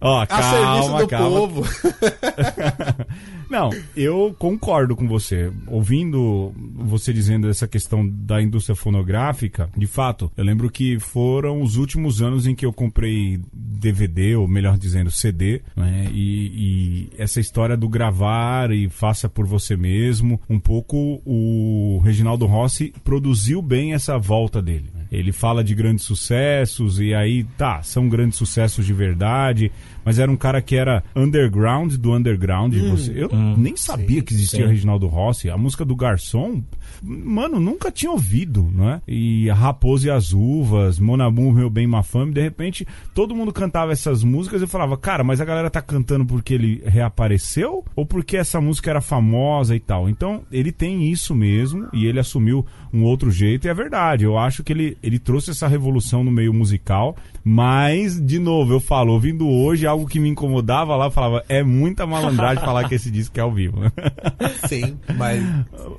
[0.00, 1.28] Ó, A calma, serviço do calma.
[1.30, 1.66] povo.
[3.48, 5.52] Não, eu concordo com você.
[5.66, 11.76] Ouvindo você dizendo essa questão da indústria fonográfica, de fato, eu lembro que foram os
[11.76, 16.08] últimos anos em que eu comprei DVD, ou melhor dizendo, CD, né?
[16.12, 22.46] E, e essa história do gravar e faça por você mesmo, um pouco o Reginaldo
[22.46, 24.90] Rossi produziu bem essa volta dele.
[25.10, 29.70] Ele fala de grandes sucessos e aí, tá, são grandes sucessos de verdade,
[30.06, 32.72] mas era um cara que era underground do underground.
[32.90, 34.70] você, eu nem sabia que existia sim.
[34.70, 35.50] Reginaldo Rossi.
[35.50, 36.62] A música do Garçom,
[37.02, 39.02] mano, nunca tinha ouvido, né?
[39.08, 43.52] E a Raposa e as Uvas, Monamur, Meu Bem, Má Fame, de repente todo mundo
[43.52, 47.84] cantava essas músicas e eu falava, cara, mas a galera tá cantando porque ele reapareceu
[47.96, 50.08] ou porque essa música era famosa e tal?
[50.08, 54.24] Então ele tem isso mesmo e ele assumiu um outro jeito e é verdade.
[54.24, 57.16] Eu acho que ele, ele trouxe essa revolução no meio musical,
[57.48, 61.62] mas, de novo, eu falo, ouvindo hoje, algo que me incomodava lá, eu falava, é
[61.62, 63.78] muita malandragem falar que esse disco é ao vivo.
[64.68, 65.40] Sim, mas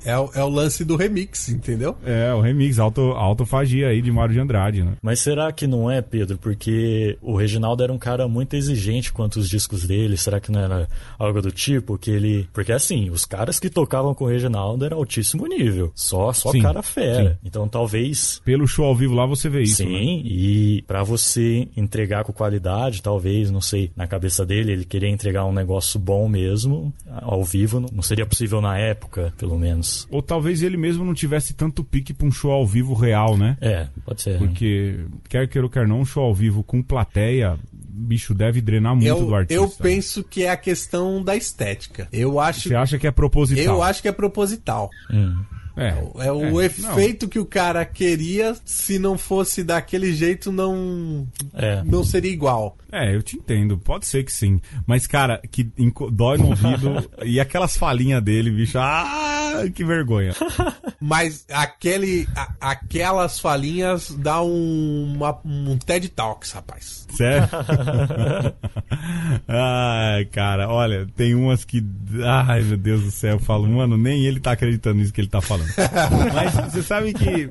[0.04, 1.96] é, o- é o lance do remix, entendeu?
[2.04, 4.92] é, o remix, auto, autofagia aí de Mário de Andrade, né?
[5.02, 6.36] Mas será que não é, Pedro?
[6.36, 10.18] Porque o Reginaldo era um cara muito exigente quanto os discos dele.
[10.18, 10.86] Será que não era
[11.18, 12.46] algo do tipo que ele.
[12.52, 15.90] Porque assim, os caras que tocavam com o Reginaldo eram altíssimo nível.
[15.94, 17.30] Só, só Sim, cara fera.
[17.30, 17.36] sim.
[17.48, 18.42] Então talvez.
[18.44, 19.76] Pelo show ao vivo lá você vê isso.
[19.76, 20.22] Sim, né?
[20.24, 21.37] e pra você
[21.76, 26.28] entregar com qualidade, talvez, não sei, na cabeça dele, ele queria entregar um negócio bom
[26.28, 30.06] mesmo, ao vivo, não- seria possível na época, pelo menos.
[30.10, 33.56] Ou talvez ele mesmo não tivesse tanto pique pra um show ao vivo real, né?
[33.60, 34.38] É, pode ser.
[34.38, 38.94] Porque, quer queira ou quer não, um show ao vivo com plateia, bicho, deve drenar
[38.94, 39.62] muito do Eu, artista.
[39.62, 42.08] eu penso que é a questão da estética.
[42.12, 43.64] Eu acho, Você acha que é proposital?
[43.64, 44.88] eu acho que é proposital.
[45.10, 45.36] Hum.
[45.78, 51.26] É, É o É, efeito que o cara queria, se não fosse daquele jeito, não,
[51.54, 51.82] É.
[51.84, 52.76] não seria igual.
[52.90, 54.60] É, eu te entendo, pode ser que sim.
[54.86, 55.70] Mas, cara, que
[56.10, 57.10] dói no ouvido.
[57.24, 60.34] e aquelas falinhas dele, bicho, ah, que vergonha.
[61.00, 67.06] Mas aquele, a- aquelas falinhas dá um, uma- um TED Talks, rapaz.
[67.14, 67.46] Sério?
[69.46, 71.84] Ai, cara, olha, tem umas que.
[72.24, 75.28] Ai, meu Deus do céu, eu falo, mano, nem ele tá acreditando nisso que ele
[75.28, 75.67] tá falando.
[76.34, 77.50] Mas você sabe que.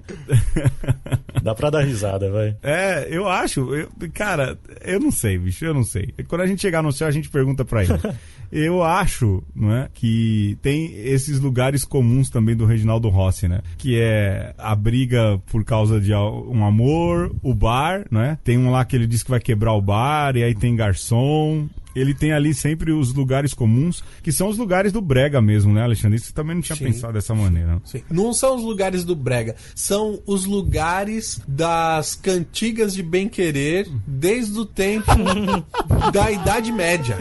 [1.44, 2.56] Dá pra dar risada, vai.
[2.62, 3.74] É, eu acho.
[3.74, 6.14] eu- cara, eu não sei, bicho, eu não sei.
[6.28, 7.94] Quando a gente chegar no céu, a gente pergunta pra ele.
[8.50, 13.60] Eu acho, não é, que tem esses lugares comuns também do Reginaldo Rossi, né?
[13.78, 18.38] Que é a briga por causa de um amor, o bar, não é?
[18.46, 21.68] Tem um lá que ele diz que vai quebrar o bar, e aí tem garçom.
[22.00, 25.84] Ele tem ali sempre os lugares comuns, que são os lugares do brega mesmo, né,
[25.84, 26.18] Alexandre?
[26.18, 26.86] Isso você também não tinha Sim.
[26.86, 27.82] pensado dessa maneira.
[27.84, 28.02] Sim.
[28.10, 34.60] Não são os lugares do Brega, são os lugares das cantigas de bem querer desde
[34.60, 35.12] o tempo
[36.14, 37.18] da Idade Média.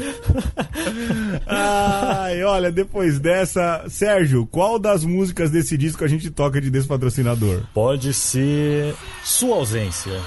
[1.47, 7.63] Ai, olha, depois dessa, Sérgio, qual das músicas desse disco a gente toca de despatrocinador?
[7.73, 10.21] Pode ser sua ausência.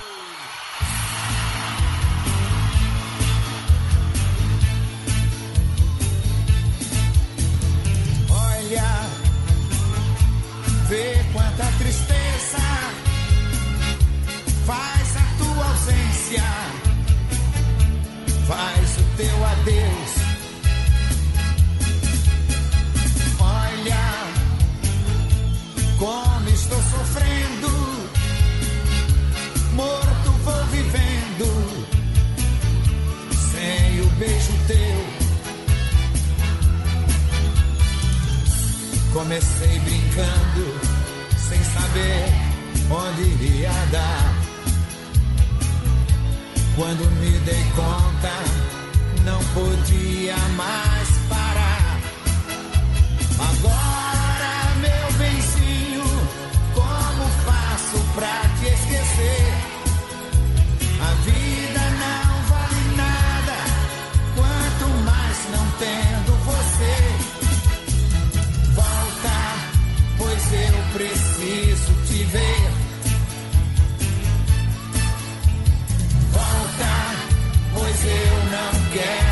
[29.79, 31.47] Morto vou vivendo,
[33.51, 34.99] sem o beijo teu.
[39.13, 40.65] Comecei brincando,
[41.47, 42.25] sem saber
[42.91, 44.35] onde iria dar.
[46.75, 48.35] Quando me dei conta,
[49.23, 51.99] não podia mais parar.
[53.49, 54.08] Agora,
[78.95, 79.28] não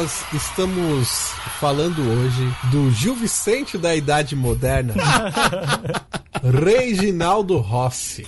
[0.00, 1.08] Nós estamos
[1.60, 4.94] falando hoje do Gil Vicente da Idade Moderna,
[6.42, 8.26] Reginaldo Rossi,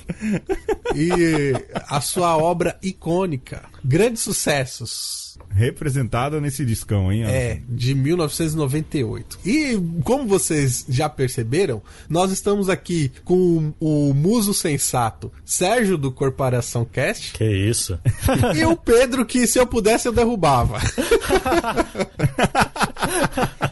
[0.95, 1.55] e
[1.89, 5.22] a sua obra icônica, Grandes Sucessos.
[5.55, 7.25] Representada nesse discão, hein?
[7.25, 9.39] É, de 1998.
[9.45, 16.85] E como vocês já perceberam, nós estamos aqui com o muso sensato Sérgio do Corporação
[16.85, 17.99] Cast Que isso?
[18.57, 20.79] e o Pedro que se eu pudesse eu derrubava.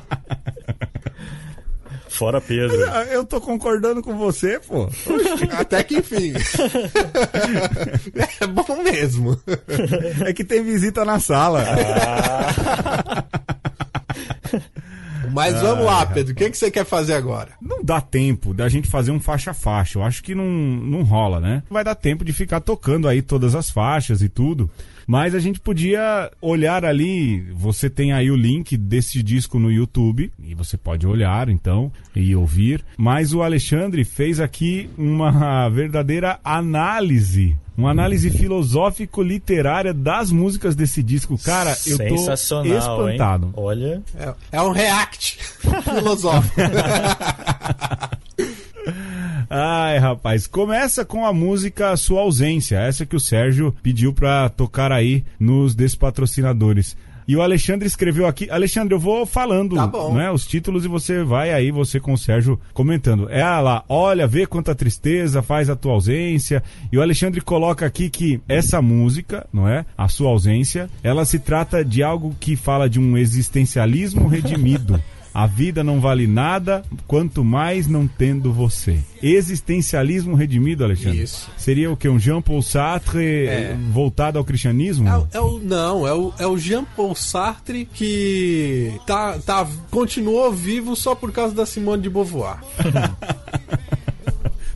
[2.20, 2.76] Fora Pedro.
[2.92, 4.90] Ah, Eu tô concordando com você, pô.
[5.59, 6.35] Até que enfim.
[8.38, 9.40] é bom mesmo.
[10.26, 11.64] É que tem visita na sala.
[15.33, 16.33] Mas vamos lá, Pedro.
[16.33, 17.52] O que, que você quer fazer agora?
[17.59, 19.98] Não dá tempo da gente fazer um faixa a faixa.
[19.98, 21.62] Eu acho que não, não rola, né?
[21.70, 24.70] Vai dar tempo de ficar tocando aí todas as faixas e tudo.
[25.11, 27.40] Mas a gente podia olhar ali.
[27.55, 30.33] Você tem aí o link desse disco no YouTube.
[30.40, 32.85] E você pode olhar, então, e ouvir.
[32.96, 37.57] Mas o Alexandre fez aqui uma verdadeira análise.
[37.77, 41.37] Uma análise filosófico-literária das músicas desse disco.
[41.38, 43.46] Cara, eu tô Sensacional, espantado.
[43.46, 43.53] hein?
[43.57, 45.38] Olha, É, é um react
[45.83, 46.55] filosófico.
[49.52, 54.92] Ai, rapaz, começa com a música Sua Ausência, essa que o Sérgio pediu pra tocar
[54.92, 56.96] aí nos despatrocinadores.
[57.26, 58.48] E o Alexandre escreveu aqui.
[58.48, 62.18] Alexandre, eu vou falando Tá né, os títulos e você vai aí, você com o
[62.18, 63.28] Sérgio comentando.
[63.28, 66.62] É lá, olha, vê quanta tristeza faz a tua ausência.
[66.92, 69.84] E o Alexandre coloca aqui que essa música, não é?
[69.98, 75.02] A sua ausência, ela se trata de algo que fala de um existencialismo redimido.
[75.32, 78.98] A vida não vale nada, quanto mais não tendo você.
[79.22, 81.22] Existencialismo redimido, Alexandre.
[81.22, 81.50] Isso.
[81.56, 82.08] Seria o que?
[82.08, 83.76] Um Jean-Paul Sartre É.
[83.92, 85.08] voltado ao cristianismo?
[85.08, 90.96] É, é o, não, é o, é o Jean-Paul Sartre que tá, tá, continuou vivo
[90.96, 92.58] só por causa da Simone de Beauvoir.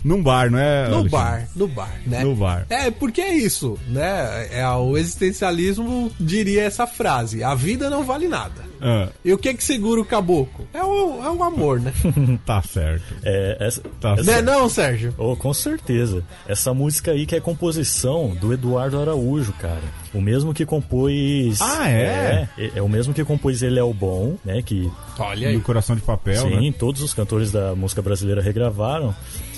[0.05, 0.83] Num bar, não é?
[0.89, 1.11] No Alexandre?
[1.11, 2.23] bar, no bar, né?
[2.25, 2.67] No bar.
[2.69, 4.49] É, porque é isso, né?
[4.53, 8.63] É, o existencialismo diria essa frase: a vida não vale nada.
[8.87, 10.69] Ah, E o que que segura o caboclo?
[10.75, 11.91] É o, é o amor, né?
[12.45, 13.03] tá certo.
[13.25, 15.15] é, essa, Tá essa- Não é não, Sérgio?
[15.17, 16.23] Oh, com certeza.
[16.47, 19.81] Essa música aí que é composição do Eduardo Araújo, cara.
[20.13, 21.61] O mesmo que compôs.
[21.63, 22.47] Ah, é?
[22.59, 24.61] É, é o mesmo que compôs Ele é o Bom, né?
[24.61, 25.57] Que Olha E aí.
[25.57, 26.75] o coração de papel, Sim, né?
[26.79, 29.15] todos os cantores da música brasileira regravaram.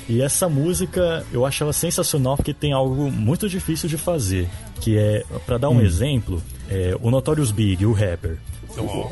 [0.09, 4.49] E essa música eu achava sensacional porque tem algo muito difícil de fazer.
[4.81, 6.40] Que é, pra dar um exemplo,
[6.71, 8.38] é, o Notorious Big, o rapper.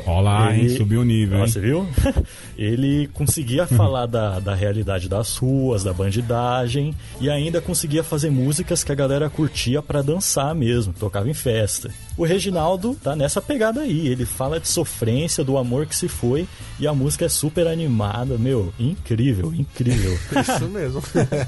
[0.05, 0.65] Ó lá, hein?
[0.65, 1.47] Ele- Subiu o nível, hein?
[1.47, 1.87] você viu?
[2.55, 8.83] ele conseguia falar da, da realidade das ruas, da bandidagem, e ainda conseguia fazer músicas
[8.83, 11.89] que a galera curtia pra dançar mesmo, tocava em festa.
[12.17, 16.47] O Reginaldo tá nessa pegada aí, ele fala de sofrência, do amor que se foi,
[16.79, 20.17] e a música é super animada, meu, incrível, incrível.
[20.41, 21.03] Isso mesmo.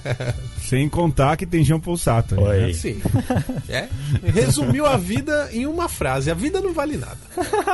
[0.62, 2.38] Sem contar que tem Jean Paul Sartre.
[2.38, 2.66] Olha né?
[2.66, 2.74] aí.
[2.74, 3.02] Sim.
[3.70, 3.88] É.
[4.24, 7.18] Resumiu a vida em uma frase: a vida não vale nada.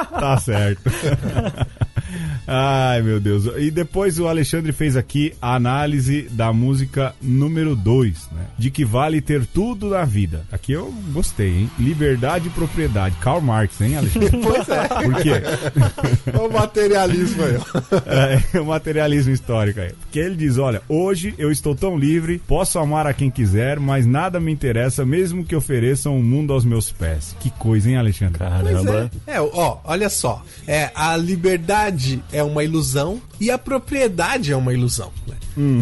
[0.10, 0.84] Tá certo.
[2.48, 3.46] Ai, meu Deus.
[3.58, 8.46] E depois o Alexandre fez aqui a análise da música número 2, né?
[8.58, 10.46] De que vale ter tudo na vida.
[10.52, 11.72] Aqui eu gostei, hein?
[11.80, 13.16] Liberdade e propriedade.
[13.22, 14.34] Karl Marx, hein, Alexandre?
[14.44, 14.88] Pois é.
[14.88, 15.32] Por quê?
[16.34, 17.58] É o materialismo aí.
[17.58, 18.54] ó.
[18.56, 19.94] É, o materialismo histórico aí.
[19.94, 24.06] Porque ele diz: olha, hoje eu estou tão livre, posso amar a quem quiser, mas
[24.06, 27.36] nada me interessa, mesmo que ofereçam o mundo aos meus pés.
[27.40, 28.38] Que coisa, hein, Alexandre?
[28.38, 29.12] Pois Caramba.
[29.28, 29.36] é.
[29.36, 30.44] É, ó, olha só.
[30.68, 35.12] É, a liberdade é uma ilusão e a propriedade é uma ilusão.
[35.28, 35.36] né?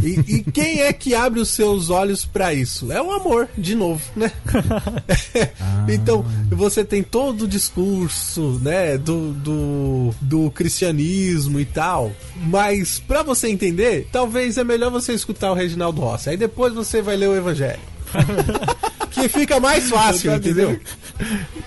[0.04, 2.92] E, e quem é que abre os seus olhos pra isso?
[2.92, 4.32] É o amor, de novo, né?
[5.88, 13.24] então, você tem todo o discurso, né, do, do, do cristianismo e tal, mas pra
[13.24, 16.30] você entender, talvez é melhor você escutar o Reginaldo Rossi.
[16.30, 17.80] Aí depois você vai ler o Evangelho.
[19.12, 20.80] que fica mais fácil, entendeu?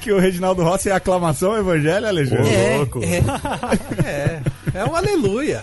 [0.01, 2.51] Que o Reginaldo Rossi é aclamação ao evangelho, Alexandre?
[2.75, 3.01] Ô, louco.
[3.05, 3.19] É,
[4.05, 4.41] é,
[4.81, 5.63] é um aleluia.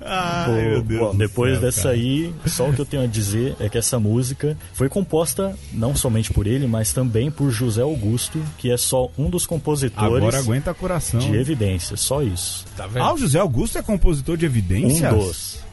[0.00, 1.00] Ai, Pô, meu Deus.
[1.00, 1.94] bom, depois céu, dessa cara.
[1.94, 5.94] aí, só o que eu tenho a dizer é que essa música foi composta não
[5.96, 10.38] somente por ele, mas também por José Augusto, que é só um dos compositores Agora
[10.38, 11.20] aguenta coração.
[11.20, 12.64] de evidências, só isso.
[12.76, 13.02] Tá vendo?
[13.02, 15.14] Ah, o José Augusto é compositor de Um evidências?
[15.14, 15.71] dos.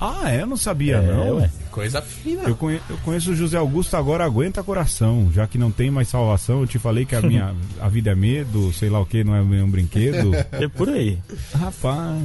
[0.00, 0.40] Ah, é?
[0.42, 1.36] Eu não sabia, É, não.
[1.36, 1.50] ué.
[1.70, 2.42] Coisa fina.
[2.44, 6.08] Eu, conhe- eu conheço o José Augusto agora aguenta coração, já que não tem mais
[6.08, 6.60] salvação.
[6.60, 9.34] Eu te falei que a minha a vida é medo, sei lá o que, não
[9.34, 10.32] é um brinquedo.
[10.52, 11.18] É por aí.
[11.54, 12.22] Rapaz,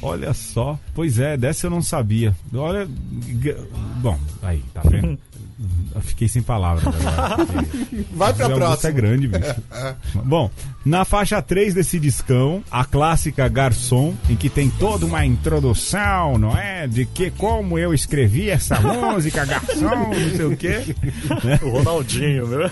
[0.00, 0.78] olha só.
[0.94, 2.34] Pois é, dessa eu não sabia.
[2.54, 2.88] Olha,
[4.00, 5.18] bom, aí, tá vendo?
[5.94, 7.46] Eu fiquei sem palavras agora.
[8.12, 8.90] Vai pra Augusto próxima.
[8.90, 9.54] é grande, bicho.
[10.24, 10.50] Bom,
[10.84, 16.56] na faixa 3 desse discão, a clássica Garçom, em que tem toda uma introdução, não
[16.56, 16.86] é?
[16.88, 20.96] De que como eu escrevi essa música, Garçom, não sei o quê.
[21.62, 22.70] O Ronaldinho, meu.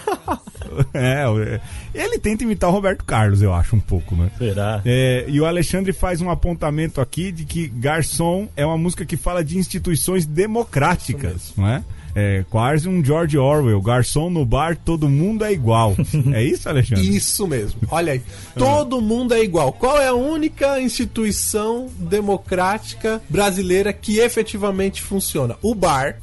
[0.95, 1.61] É, o-
[1.95, 4.31] ele tenta imitar o Roberto Carlos, eu acho, um pouco, né?
[4.39, 4.81] Será?
[4.85, 9.17] É, e o Alexandre faz um apontamento aqui de que Garçom é uma música que
[9.17, 11.83] fala de instituições democráticas, não é?
[12.15, 13.81] É quase um George Orwell.
[13.81, 15.97] Garçom no bar, todo mundo é igual.
[16.33, 17.17] É isso, Alexandre?
[17.17, 17.81] Isso mesmo.
[17.91, 18.23] Olha aí.
[18.55, 19.73] Todo mundo é igual.
[19.73, 25.57] Qual é a única instituição democrática brasileira que efetivamente funciona?
[25.63, 26.17] O bar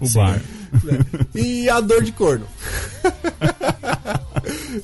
[0.00, 0.40] O bar.
[1.34, 2.46] e a dor de corno.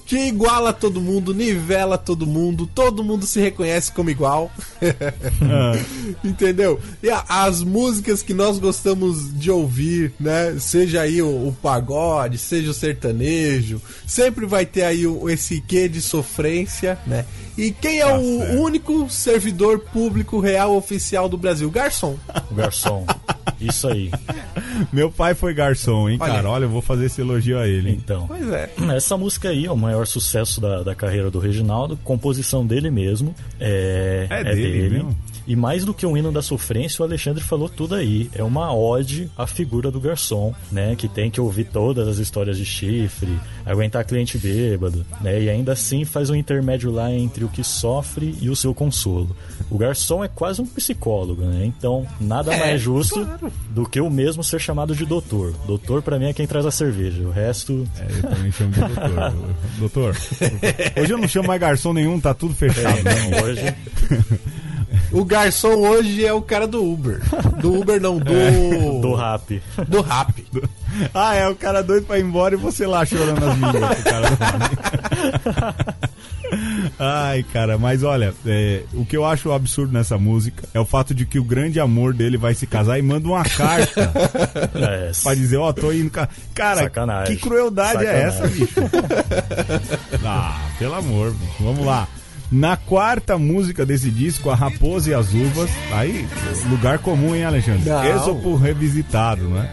[0.07, 4.51] que iguala todo mundo, nivela todo mundo, todo mundo se reconhece como igual.
[6.25, 6.81] Entendeu?
[7.03, 10.57] E as músicas que nós gostamos de ouvir, né?
[10.59, 15.89] Seja aí o, o pagode, seja o sertanejo, sempre vai ter aí o- esse quê
[15.89, 17.25] de sofrência, né?
[17.61, 18.59] E quem é o certo.
[18.59, 21.71] único servidor público real oficial do Brasil?
[21.71, 22.17] Garçom.
[22.53, 23.07] Garçom.
[23.61, 24.11] Isso aí.
[24.93, 26.49] Meu pai foi garçom, hein, Olha cara?
[26.49, 27.91] Olha, eu vou fazer esse elogio a ele.
[27.91, 28.27] Então.
[28.27, 28.71] Pois é.
[28.97, 33.35] Essa música aí é o maior sucesso da, da carreira do Reginaldo, composição dele mesmo.
[33.59, 35.17] É, É dele mesmo?
[35.51, 38.31] E mais do que um hino da sofrência, o Alexandre falou tudo aí.
[38.33, 40.95] É uma ode à figura do garçom, né?
[40.95, 43.37] Que tem que ouvir todas as histórias de chifre,
[43.67, 45.43] aguentar cliente bêbado, né?
[45.43, 49.35] E ainda assim faz um intermédio lá entre o que sofre e o seu consolo.
[49.69, 51.65] O garçom é quase um psicólogo, né?
[51.65, 53.29] Então, nada É, mais justo
[53.71, 55.53] do que o mesmo ser chamado de doutor.
[55.67, 57.25] Doutor, pra mim, é quem traz a cerveja.
[57.25, 59.35] O resto É, eu também chamo de doutor.
[59.81, 60.17] doutor,
[60.97, 63.03] hoje eu não chamo mais garçom nenhum, tá tudo fechado.
[63.03, 63.27] né?
[63.27, 63.75] Então, hoje.
[65.13, 67.21] O garçom hoje é o cara do Uber.
[67.61, 68.31] Do Uber não, do.
[69.03, 69.61] Do rap.
[69.89, 70.45] Do rap.
[71.15, 74.31] Ah, é, o cara doido pra ir embora e você lá chorando as pro cara
[74.31, 74.37] do
[76.99, 81.15] Ai, cara, mas olha, é, o que eu acho absurdo nessa música é o fato
[81.15, 84.11] de que o grande amor dele vai se casar e manda uma carta
[84.75, 86.11] É, pra dizer, ó, tô indo.
[86.11, 87.37] ca- Cara, Sacanagem.
[87.37, 88.59] que crueldade é essa, Sacanagem.
[88.67, 88.81] bicho?
[90.27, 91.53] ah, pelo amor, bicho.
[91.61, 92.09] vamos lá.
[92.51, 96.27] Na quarta música desse disco, A Raposa e as Uvas, aí,
[96.69, 97.89] lugar comum, hein, Alexandre?
[97.89, 98.05] Não.
[98.05, 99.71] Êxopo revisitado, né?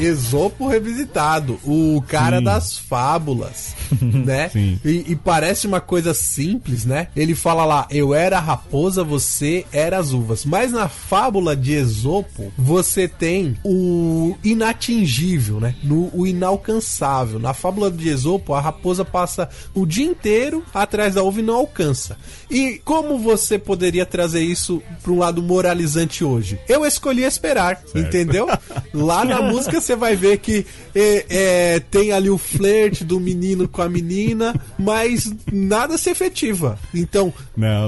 [0.00, 2.44] Esopo revisitado, o cara Sim.
[2.44, 4.48] das fábulas, né?
[4.48, 4.80] Sim.
[4.84, 7.08] E, e parece uma coisa simples, né?
[7.14, 10.44] Ele fala lá, eu era a raposa, você era as uvas.
[10.44, 15.74] Mas na fábula de Esopo, você tem o inatingível, né?
[15.82, 17.38] No, o inalcançável.
[17.38, 21.56] Na fábula de Esopo, a raposa passa o dia inteiro atrás da uva e não
[21.56, 22.16] alcança.
[22.50, 26.58] E como você poderia trazer isso para um lado moralizante hoje?
[26.68, 28.46] Eu escolhi esperar, entendeu?
[28.92, 30.64] Lá na música você vai ver que
[30.94, 36.78] é, é, tem ali o flerte do menino com a menina, mas nada se efetiva.
[36.94, 37.32] Então,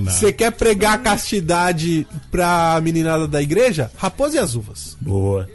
[0.05, 3.91] você quer pregar a castidade pra meninada da igreja?
[3.97, 4.97] Raposa e as uvas.
[5.01, 5.49] Boa.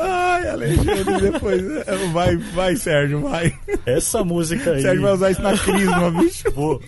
[0.00, 1.62] Ai, Alexandre, depois.
[2.12, 3.52] Vai, vai, Sérgio, vai.
[3.84, 4.82] Essa música aí.
[4.82, 6.52] Sérgio vai usar isso na crisma, bicho.
[6.52, 6.80] Pô.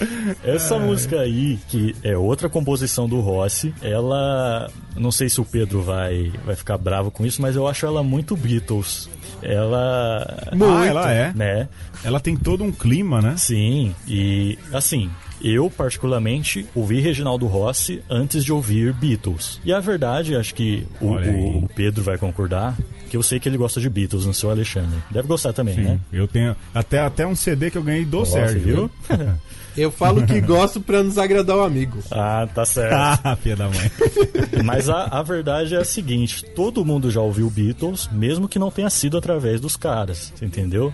[0.44, 4.70] Essa música aí, que é outra composição do Rossi, ela.
[4.96, 8.02] Não sei se o Pedro vai, vai ficar bravo com isso, mas eu acho ela
[8.02, 9.08] muito Beatles.
[9.42, 10.48] Ela.
[10.52, 11.32] Ah, ela é.
[11.34, 11.68] Né?
[12.04, 13.34] Ela tem todo um clima, né?
[13.36, 15.10] Sim, e assim,
[15.42, 19.60] eu particularmente ouvi Reginaldo Rossi antes de ouvir Beatles.
[19.64, 22.76] E a verdade, acho que o, o- o Pedro vai concordar,
[23.08, 24.98] que eu sei que ele gosta de Beatles, não sei o Alexandre.
[25.10, 26.00] Deve gostar também, né?
[26.12, 28.90] Eu tenho até, até um CD que eu ganhei do Nossa, Sérgio, viu?
[29.78, 31.98] Eu falo que gosto pra nos agradar o amigo.
[32.10, 32.94] Ah, tá certo.
[32.94, 33.90] ah, filha da mãe.
[34.64, 38.70] Mas a, a verdade é a seguinte: todo mundo já ouviu Beatles, mesmo que não
[38.70, 40.92] tenha sido através dos caras, entendeu?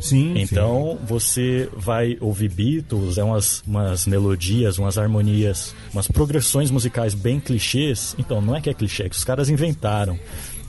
[0.00, 0.34] Sim.
[0.36, 7.40] Então você vai ouvir Beatles, é umas, umas melodias, umas harmonias, umas progressões musicais bem
[7.40, 8.14] clichês.
[8.18, 10.18] Então não é que é clichê, é que os caras inventaram.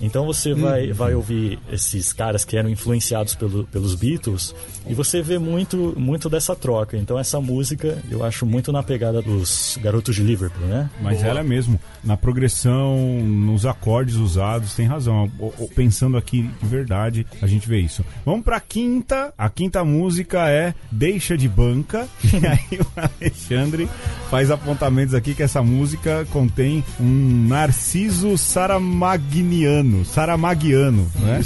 [0.01, 4.53] Então você vai, vai ouvir esses caras que eram influenciados pelo, pelos Beatles
[4.87, 6.97] e você vê muito, muito dessa troca.
[6.97, 10.89] Então essa música eu acho muito na pegada dos garotos de Liverpool, né?
[11.01, 15.29] Mas ela é mesmo, na progressão, nos acordes usados, tem razão.
[15.75, 18.05] Pensando aqui de verdade, a gente vê isso.
[18.25, 19.33] Vamos pra quinta.
[19.37, 22.07] A quinta música é Deixa de Banca.
[22.37, 23.89] E aí o Alexandre
[24.29, 29.86] faz apontamentos aqui que essa música contém um Narciso Saramagniano.
[30.05, 31.41] Saramagiano, né?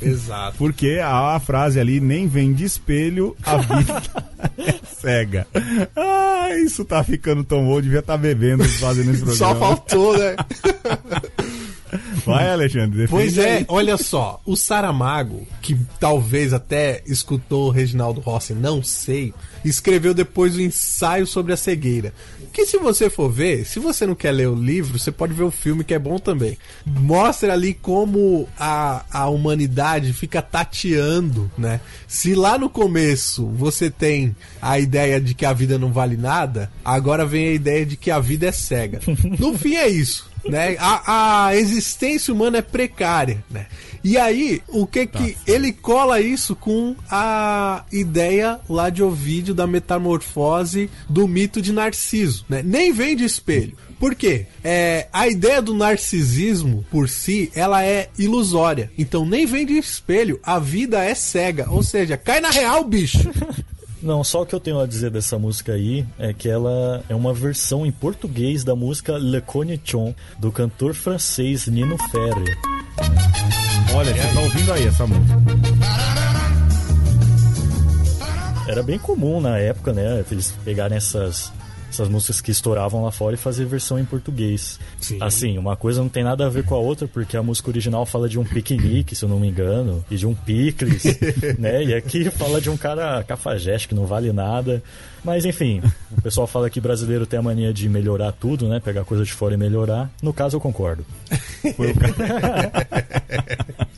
[0.00, 0.56] Exato.
[0.58, 4.02] Porque a, a frase ali nem vem de espelho, a vida
[4.58, 5.46] é cega.
[5.96, 9.36] Ah, isso tá ficando tão bom, devia estar tá bebendo fazendo esse programa.
[9.36, 10.36] Só faltou, né?
[12.24, 13.06] Vai, Alexandre.
[13.08, 14.40] Pois é, olha só.
[14.44, 19.32] O Saramago, que talvez até escutou o Reginaldo Rossi, não sei,
[19.64, 22.12] escreveu depois o ensaio sobre a cegueira.
[22.52, 25.42] Que se você for ver, se você não quer ler o livro, você pode ver
[25.42, 26.56] o filme que é bom também.
[26.86, 31.80] Mostra ali como a, a humanidade fica tateando, né?
[32.06, 36.70] Se lá no começo você tem a ideia de que a vida não vale nada,
[36.84, 39.00] agora vem a ideia de que a vida é cega.
[39.38, 40.76] No fim é isso né?
[40.78, 43.66] A, a existência humana é precária, né?
[44.02, 45.18] E aí, o que tá.
[45.18, 51.72] que ele cola isso com a ideia lá de Ovídio da metamorfose do mito de
[51.72, 52.62] Narciso, né?
[52.62, 53.74] Nem vem de espelho.
[53.98, 54.46] Por quê?
[54.62, 58.90] É, a ideia do narcisismo por si, ela é ilusória.
[58.98, 61.70] Então nem vem de espelho, a vida é cega.
[61.70, 63.30] Ou seja, cai na real, bicho.
[64.04, 67.14] Não, só o que eu tenho a dizer dessa música aí é que ela é
[67.14, 72.58] uma versão em português da música Le Connexion, do cantor francês Nino Ferrer.
[73.94, 75.40] Olha, você tá ouvindo aí essa música.
[78.68, 80.22] Era bem comum na época, né?
[80.30, 81.50] Eles pegarem essas
[81.94, 84.78] essas músicas que estouravam lá fora e fazer versão em português.
[85.00, 85.18] Sim.
[85.20, 88.04] Assim, uma coisa não tem nada a ver com a outra, porque a música original
[88.04, 91.04] fala de um piquenique, se eu não me engano, e de um picles,
[91.58, 91.84] né?
[91.84, 94.82] E aqui fala de um cara cafajeste que não vale nada.
[95.24, 95.80] Mas enfim,
[96.10, 98.78] o pessoal fala que brasileiro tem a mania de melhorar tudo, né?
[98.78, 100.10] Pegar coisa de fora e melhorar.
[100.20, 101.04] No caso, eu concordo.
[101.76, 101.94] Foi o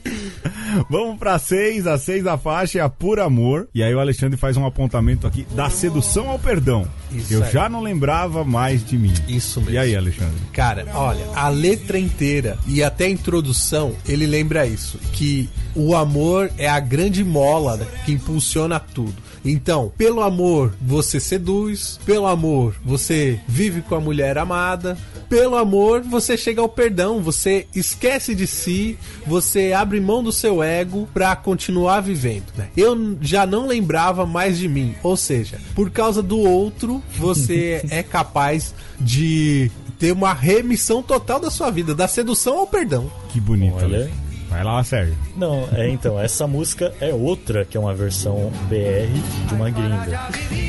[0.91, 3.69] Vamos pra seis, a seis da faixa é a Por Amor.
[3.75, 6.87] E aí o Alexandre faz um apontamento aqui da sedução ao perdão.
[7.13, 7.53] Isso Eu aí.
[7.53, 9.15] já não lembrava mais de mim.
[9.29, 9.75] Isso mesmo.
[9.75, 10.35] E aí, Alexandre?
[10.53, 14.99] Cara, olha, a letra inteira e até a introdução, ele lembra isso.
[15.13, 19.27] Que o amor é a grande mola que impulsiona tudo.
[19.45, 24.99] Então, pelo amor você seduz, pelo amor você vive com a mulher amada,
[25.29, 30.63] pelo amor você chega ao perdão, você esquece de si, você abre mão do seu
[30.63, 32.47] ego para continuar vivendo.
[32.57, 32.69] Né?
[32.77, 38.03] Eu já não lembrava mais de mim, ou seja, por causa do outro, você é
[38.03, 43.11] capaz de ter uma remissão total da sua vida, da sedução ao perdão.
[43.31, 43.77] Que bonito.
[43.77, 44.11] Olha.
[44.49, 45.17] Vai lá, Sérgio.
[45.37, 50.21] Não, é então, essa música é outra que é uma versão BR de uma gringa.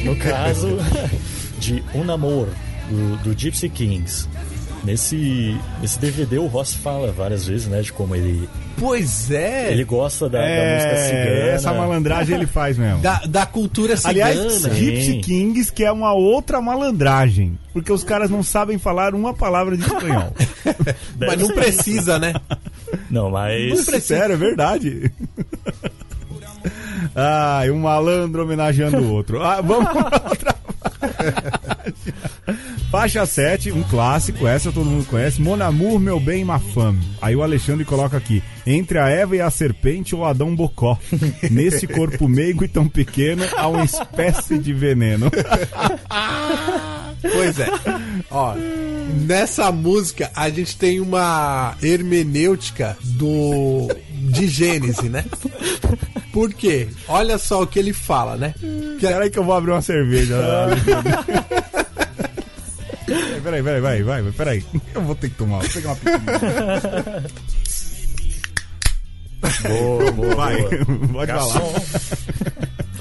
[0.03, 0.77] No caso,
[1.59, 2.49] de Un Amor,
[2.89, 4.27] do, do Gypsy Kings.
[4.83, 8.47] Nesse, nesse DVD o Ross fala várias vezes, né, de como ele
[8.79, 9.71] Pois é.
[9.71, 11.51] Ele gosta da, é, da música cigana.
[11.51, 12.99] Essa malandragem ele faz mesmo.
[12.99, 14.29] Da, da cultura cigana.
[14.29, 17.57] Aliás, Gypsy Kings, que é uma outra malandragem.
[17.73, 20.31] Porque os caras não sabem falar uma palavra de espanhol.
[21.19, 22.33] mas não precisa, né?
[23.09, 23.69] Não, mas.
[23.69, 24.19] Não precisa.
[24.19, 25.11] Sério, é verdade.
[27.15, 29.41] Ah, um malandro homenageando o outro.
[29.41, 30.55] Ah, vamos para outra
[32.89, 35.41] Faixa 7, um clássico, essa todo mundo conhece.
[35.41, 37.01] Mon amour, meu bem, ma femme.
[37.21, 40.97] Aí o Alexandre coloca aqui: entre a Eva e a serpente ou Adão Bocó.
[41.51, 45.29] Nesse corpo meigo e tão pequeno, há uma espécie de veneno.
[47.21, 47.67] pois é.
[48.31, 48.55] Ó,
[49.25, 55.25] nessa música a gente tem uma hermenêutica do de Gênese, né?
[56.31, 56.87] Por quê?
[57.07, 58.53] Olha só o que ele fala, né?
[59.01, 60.37] Peraí que eu vou abrir uma cerveja.
[63.07, 64.65] Peraí, peraí, vai, vai, vai, peraí.
[64.93, 67.23] Eu vou ter que tomar, vou pegar uma pequena.
[69.67, 71.07] Boa, boa, vai, boa.
[71.13, 71.71] pode falar.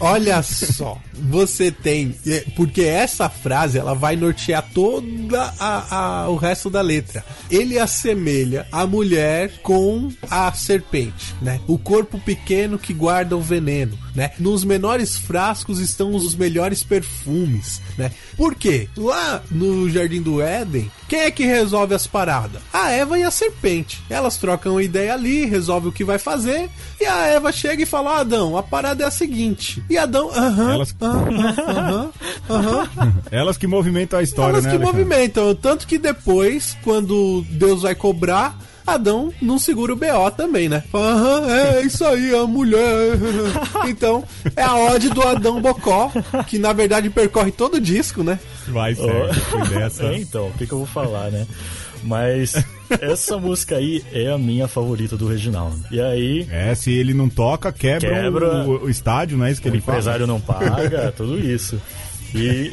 [0.01, 2.15] Olha só, você tem.
[2.27, 7.25] É, porque essa frase ela vai nortear toda a, a, o resto da letra.
[7.51, 11.61] Ele assemelha a mulher com a serpente, né?
[11.67, 14.33] O corpo pequeno que guarda o veneno, né?
[14.39, 18.11] Nos menores frascos estão os melhores perfumes, né?
[18.37, 18.89] Por quê?
[18.97, 22.61] Lá no Jardim do Éden, quem é que resolve as paradas?
[22.73, 24.03] A Eva e a serpente.
[24.11, 26.69] Elas trocam ideia ali, resolve o que vai fazer,
[27.01, 29.83] e a Eva chega e fala: Adão, a parada é a seguinte.
[29.89, 30.95] E Adão, aham, Elas...
[31.01, 32.11] aham,
[32.51, 32.89] aham,
[33.30, 34.70] Elas que movimentam a história, Elas né?
[34.70, 35.05] Elas que Alexandre?
[35.05, 35.55] movimentam.
[35.55, 40.84] Tanto que depois, quando Deus vai cobrar, Adão não segura o BO também, né?
[40.95, 43.16] Aham, é isso aí, a mulher.
[43.89, 44.24] Então,
[44.57, 46.11] é a ode do Adão Bocó,
[46.47, 48.39] que na verdade percorre todo o disco, né?
[48.68, 49.03] Vai ser.
[49.05, 50.05] Oh.
[50.05, 51.47] É, então, o que, que eu vou falar, né?
[52.07, 52.55] Mas
[53.01, 55.79] essa música aí é a minha favorita do Reginaldo.
[55.91, 56.47] E aí.
[56.51, 59.73] É, se ele não toca, quebra, quebra o, o, estádio, não é isso que o
[59.73, 59.97] ele fala?
[59.97, 61.81] O empresário não paga, tudo isso.
[62.37, 62.72] E,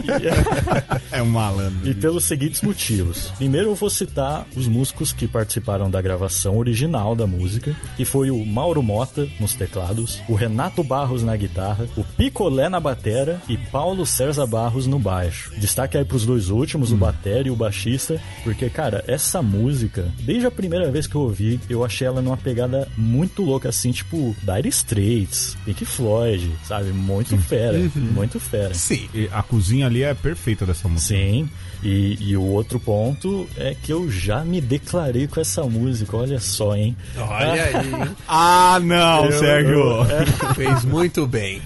[1.11, 1.87] É um malandro.
[1.89, 3.31] e pelos seguintes motivos.
[3.37, 8.31] Primeiro eu vou citar os músicos que participaram da gravação original da música, que foi
[8.31, 13.57] o Mauro Mota nos teclados, o Renato Barros na guitarra, o Picolé na batera e
[13.57, 15.51] Paulo César Barros no baixo.
[15.57, 20.45] Destaque aí pros dois últimos, o batera e o baixista, porque, cara, essa música, desde
[20.47, 24.35] a primeira vez que eu ouvi, eu achei ela numa pegada muito louca, assim, tipo
[24.41, 26.91] Dire Straits, Pink Floyd, sabe?
[26.91, 28.73] Muito fera, muito fera.
[28.73, 29.07] Sim.
[29.31, 31.13] A cozinha ali é perfeita dessa música.
[31.15, 31.47] Sim.
[31.83, 36.39] E, e o outro ponto é que eu já me declarei com essa música, olha
[36.39, 36.95] só, hein?
[37.17, 38.13] Olha aí.
[38.27, 39.73] Ah, não, Eu- Sérgio.
[39.73, 41.61] eu- é, Fez muito bem.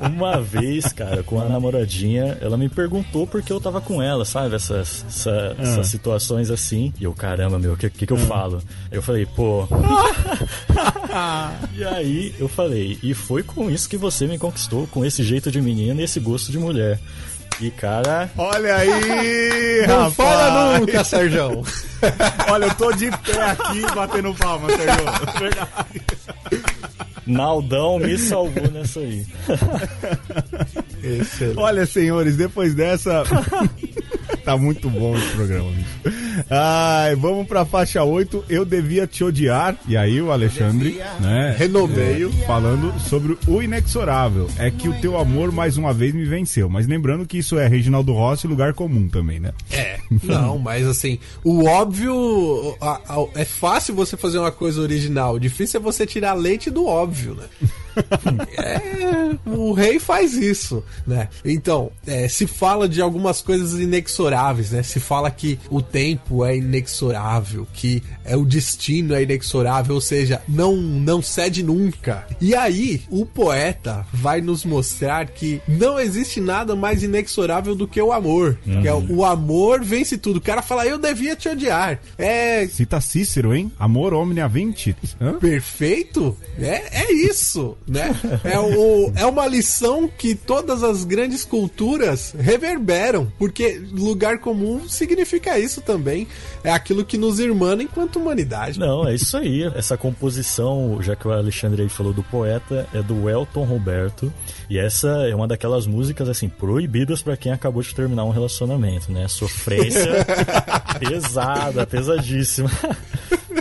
[0.00, 4.24] Uma vez, cara, com a namoradinha, ela me perguntou por que eu tava com ela,
[4.24, 4.54] sabe?
[4.54, 6.92] Essas, essa- essas situações assim.
[7.00, 8.62] E eu, caramba, meu, o que, que, que eu falo?
[8.90, 9.66] Eu falei, pô.
[11.74, 15.50] e aí eu falei, e foi com isso que você me conquistou, com esse jeito
[15.50, 16.98] de menina e esse gosto de mulher.
[17.60, 18.90] E, cara, Olha aí,
[19.86, 20.14] Não rapaz.
[20.14, 21.62] fala nunca, Sérgio.
[22.50, 25.04] Olha, eu tô de pé aqui batendo palma, Sérgio.
[25.38, 26.02] Verdade.
[27.26, 29.26] Naldão me salvou nessa aí.
[31.02, 31.58] Excelente.
[31.58, 33.24] Olha, senhores, depois dessa.
[34.44, 36.16] Tá muito bom esse programa, bicho.
[36.50, 38.44] Ai, vamos pra faixa 8.
[38.48, 39.76] Eu devia te odiar.
[39.88, 41.54] E aí, o Alexandre, né?
[41.58, 42.30] Renomeio.
[42.46, 44.48] Falando sobre o inexorável.
[44.58, 46.68] É que o teu amor mais uma vez me venceu.
[46.68, 49.52] Mas lembrando que isso é Reginaldo Rossi lugar comum também, né?
[49.70, 52.76] É, não, mas assim, o óbvio.
[52.80, 56.70] a- a- é fácil você fazer uma coisa original, o difícil é você tirar leite
[56.70, 57.44] do óbvio, né?
[58.56, 61.28] É, o rei faz isso, né?
[61.44, 64.82] Então, é, se fala de algumas coisas inexoráveis, né?
[64.82, 70.40] Se fala que o tempo é inexorável, que é o destino é inexorável, ou seja,
[70.48, 72.26] não não cede nunca.
[72.40, 78.00] E aí, o poeta vai nos mostrar que não existe nada mais inexorável do que
[78.00, 78.58] o amor.
[78.82, 80.36] Que é o, amor vence tudo.
[80.36, 82.00] O cara fala, eu devia te odiar.
[82.16, 83.70] É Cita Cícero, hein?
[83.78, 84.50] Amor omnia.
[85.20, 85.38] Hã?
[85.38, 86.36] perfeito?
[86.58, 88.14] É, é isso, né?
[88.44, 95.58] É, o, é uma lição que todas as grandes culturas reverberam, porque lugar comum significa
[95.58, 96.26] isso também.
[96.62, 98.78] É aquilo que nos irmana enquanto humanidade.
[98.78, 99.62] Não, é isso aí.
[99.74, 104.32] Essa composição, já que o Alexandre aí falou do poeta, é do Elton Roberto.
[104.68, 109.12] E essa é uma daquelas músicas, assim, proibidas pra quem acabou de terminar um relacionamento,
[109.12, 109.28] né?
[109.28, 110.24] Sofrência
[110.98, 112.70] pesada, pesadíssima.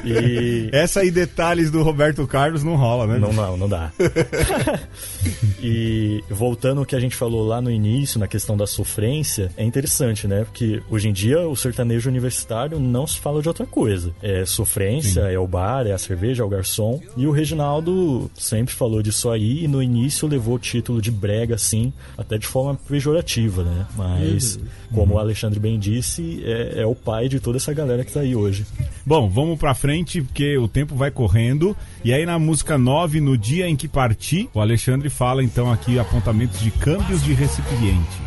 [0.04, 0.70] E.
[0.74, 3.18] Essa e detalhes do Roberto Carlos não rola, né?
[3.20, 3.92] Não, não, não dá.
[5.62, 9.64] e voltando ao que a gente falou lá no início, na questão da sofrência, é
[9.64, 10.44] interessante, né?
[10.44, 14.14] Porque hoje em dia o sertanejo universitário não se fala de outra coisa.
[14.22, 17.02] É sofrência, é o bar, é a cerveja, é o garçom.
[17.16, 21.56] E o Reginaldo sempre falou disso aí e no início levou o título de brega,
[21.56, 23.86] assim, até de forma pejorativa, né?
[23.96, 24.60] Mas,
[24.94, 28.20] como o Alexandre bem disse, é, é o pai de toda essa galera que tá
[28.22, 28.66] aí hoje.
[29.06, 31.76] Bom, vamos pra frente, porque o tempo vai correndo.
[32.04, 36.00] E aí na música 9, no dia em que parti, o Alexandre fala então aqui
[36.00, 38.22] apontamentos de câmbios de recipiente.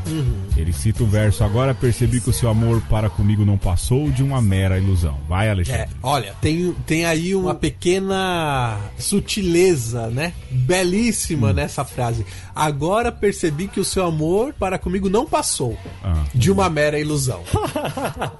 [0.57, 4.23] Ele cita o verso: Agora percebi que o seu amor para comigo não passou de
[4.23, 5.19] uma mera ilusão.
[5.29, 5.89] Vai, É, Alexandre.
[6.03, 10.33] olha, tem, tem aí uma pequena sutileza, né?
[10.51, 12.25] Belíssima nessa frase.
[12.57, 16.25] Agora percebi que o seu amor para comigo não passou Ah.
[16.35, 17.43] de uma mera ilusão.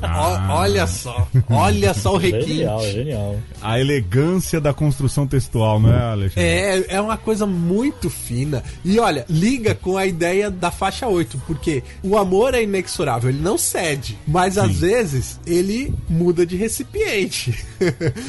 [0.03, 2.47] Ó, olha só, olha só o requinte.
[2.57, 3.37] Genial, genial.
[3.61, 6.49] A elegância da construção textual, não é, Alexandre?
[6.49, 8.63] É, é uma coisa muito fina.
[8.85, 13.41] E olha, liga com a ideia da faixa 8, porque o amor é inexorável, ele
[13.43, 17.65] não cede, mas às vezes ele muda de recipiente.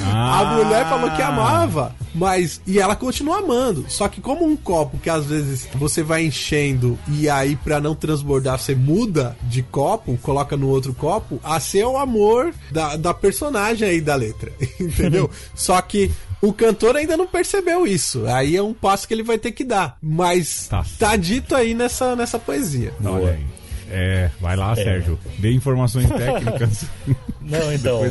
[0.03, 0.25] Ah.
[0.47, 3.85] A mulher falou que amava, mas e ela continua amando.
[3.87, 7.95] Só que como um copo que às vezes você vai enchendo e aí pra não
[7.95, 13.13] transbordar você muda de copo, coloca no outro copo, a ser o amor da, da
[13.13, 15.29] personagem aí da letra, entendeu?
[15.55, 16.11] Só que
[16.41, 18.25] o cantor ainda não percebeu isso.
[18.27, 19.97] Aí é um passo que ele vai ter que dar.
[20.01, 20.83] Mas Tá.
[20.99, 22.93] tá, dito aí nessa, nessa poesia.
[23.03, 23.45] Olha aí.
[23.89, 25.17] É, vai lá, Sérgio.
[25.39, 26.85] Dê informações técnicas.
[27.49, 28.01] Não, então,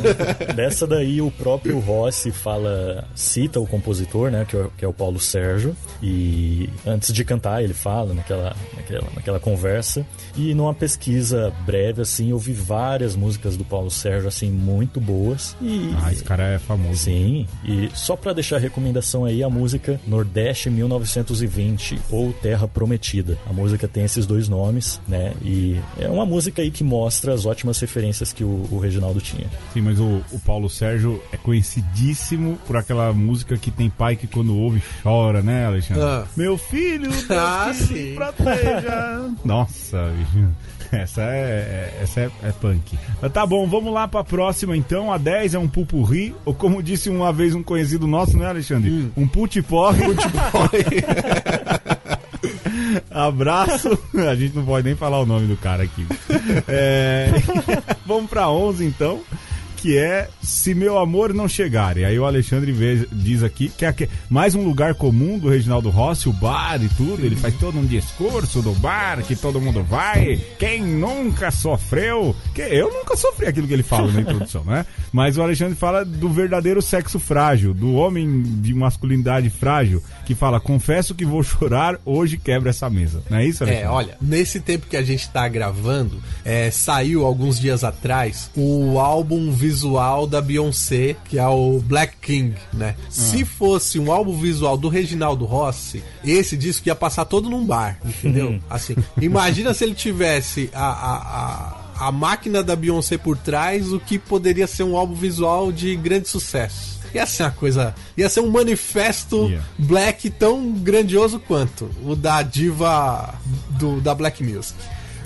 [0.55, 4.87] dessa daí o próprio Rossi fala, cita o compositor, né, que é, o- que é
[4.87, 10.73] o Paulo Sérgio, e antes de cantar ele fala naquela, naquela, naquela conversa, e numa
[10.73, 15.93] pesquisa breve, assim, eu vi várias músicas do Paulo Sérgio, assim, muito boas, e...
[16.03, 16.97] ah, esse cara é famoso.
[16.97, 23.37] Sim, e só pra deixar a recomendação aí, a música Nordeste 1920 ou Terra Prometida.
[23.49, 25.33] A música tem esses dois nomes, né?
[25.43, 29.47] E é uma música aí que mostra as ótimas referências que o, o Reginaldo tinha.
[29.73, 34.27] Sim, mas o, o Paulo Sérgio é conhecidíssimo por aquela música que tem pai que
[34.27, 36.03] quando ouve chora, né, Alexandre?
[36.03, 36.25] Ah.
[36.35, 38.15] Meu filho, Deus Ah, que sim.
[38.15, 39.29] proteja.
[39.45, 40.47] Nossa, bicho.
[40.89, 42.97] Essa é, é- essa é, é punk.
[43.33, 45.11] Tá bom, vamos lá pra próxima então.
[45.11, 48.89] A 10 é um pupurri, ou como disse uma vez um conhecido nosso, né, Alexandre?
[48.89, 49.11] Hum.
[49.17, 50.03] Um putiporre.
[53.09, 53.97] Abraço.
[54.29, 56.05] A gente não pode nem falar o nome do cara aqui.
[56.67, 57.29] É,
[58.05, 59.21] Vamos pra 11 então.
[59.77, 61.97] Que é Se Meu Amor Não Chegar.
[61.97, 62.73] E aí o Alexandre
[63.11, 67.25] diz aqui que é mais um lugar comum do Reginaldo Rossi, o bar e tudo.
[67.25, 70.41] Ele faz todo um discurso do bar que todo mundo vai.
[70.57, 72.35] Quem nunca sofreu?
[72.53, 74.85] Que eu nunca sofri aquilo que ele fala na introdução, né?
[75.11, 80.59] Mas o Alexandre fala do verdadeiro sexo frágil, do homem de masculinidade frágil, que fala:
[80.59, 83.23] Confesso que vou chorar, hoje quebra essa mesa.
[83.29, 83.87] Não é isso, Alexandre?
[83.87, 88.99] É, olha, nesse tempo que a gente tá gravando, é, saiu alguns dias atrás o
[88.99, 92.95] álbum visual da Beyoncé, que é o Black King, né?
[93.09, 97.99] Se fosse um álbum visual do Reginaldo Rossi, esse disco ia passar todo num bar,
[98.05, 98.59] entendeu?
[98.69, 101.15] Assim, imagina se ele tivesse a, a,
[102.05, 105.93] a, a máquina da Beyoncé por trás, o que poderia ser um álbum visual de
[105.97, 106.97] grande sucesso.
[107.13, 107.95] Ia ser uma coisa.
[108.17, 109.61] Ia ser um manifesto Ia.
[109.77, 113.33] black tão grandioso quanto o da diva
[113.71, 114.75] do, da Black Music.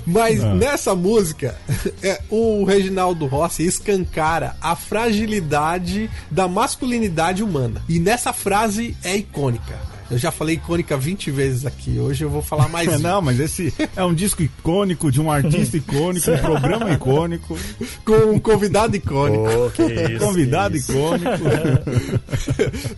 [0.06, 0.54] Mas Ah.
[0.54, 1.54] nessa música,
[2.02, 7.82] é, o Reginaldo Rossi escancara a fragilidade da masculinidade humana.
[7.88, 9.91] E nessa frase é icônica.
[10.12, 12.86] Eu já falei icônica 20 vezes aqui, hoje eu vou falar mais.
[13.00, 17.58] Não, mas esse é um disco icônico de um artista icônico, um programa icônico,
[18.04, 19.44] com um convidado icônico.
[19.66, 19.82] Oh, que
[20.12, 20.92] isso, convidado que isso.
[20.92, 21.42] icônico.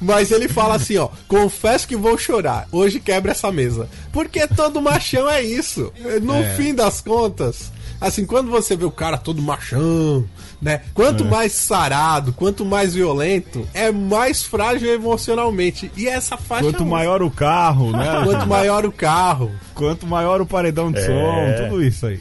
[0.00, 3.88] Mas ele fala assim, ó, confesso que vou chorar, hoje quebra essa mesa.
[4.12, 5.92] Porque todo machão é isso.
[6.22, 6.54] No É.
[6.56, 10.24] fim das contas, assim, quando você vê o cara todo machão,
[10.64, 10.80] né?
[10.94, 15.92] Quanto mais sarado, quanto mais violento, é mais frágil emocionalmente.
[15.96, 18.06] E essa faixa Quanto é um- maior o carro, né?
[18.24, 19.52] quanto maior o carro.
[19.74, 21.02] Quanto maior o paredão de É.
[21.06, 22.20] som, tudo isso aí.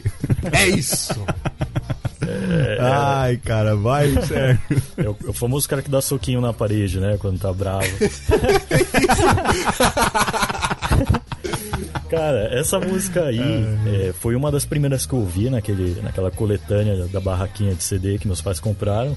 [0.52, 1.14] É isso.
[2.80, 4.58] Ai, cara, vai, sério.
[4.96, 7.16] É o, é o famoso cara que dá soquinho na parede, né?
[7.18, 7.86] Quando tá bravo.
[12.14, 13.40] Cara, essa música aí
[13.86, 18.18] é, foi uma das primeiras que eu ouvi naquele, naquela coletânea da barraquinha de CD
[18.18, 19.16] que meus pais compraram.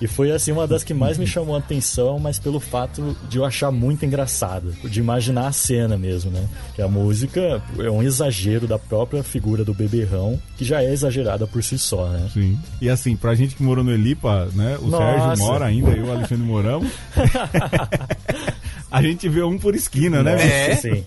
[0.00, 3.38] E foi assim uma das que mais me chamou a atenção, mas pelo fato de
[3.38, 6.46] eu achar muito engraçada, de imaginar a cena mesmo, né?
[6.74, 11.46] Que a música é um exagero da própria figura do beberrão, que já é exagerada
[11.46, 12.28] por si só, né?
[12.32, 12.58] Sim.
[12.80, 14.76] E assim, pra gente que morou no Elipa, né?
[14.82, 15.28] O Nossa.
[15.28, 16.92] Sérgio mora ainda, eu e o Alexandre moramos.
[18.90, 20.36] A gente vê um por esquina, né?
[20.70, 20.76] É?
[20.76, 21.04] Sim.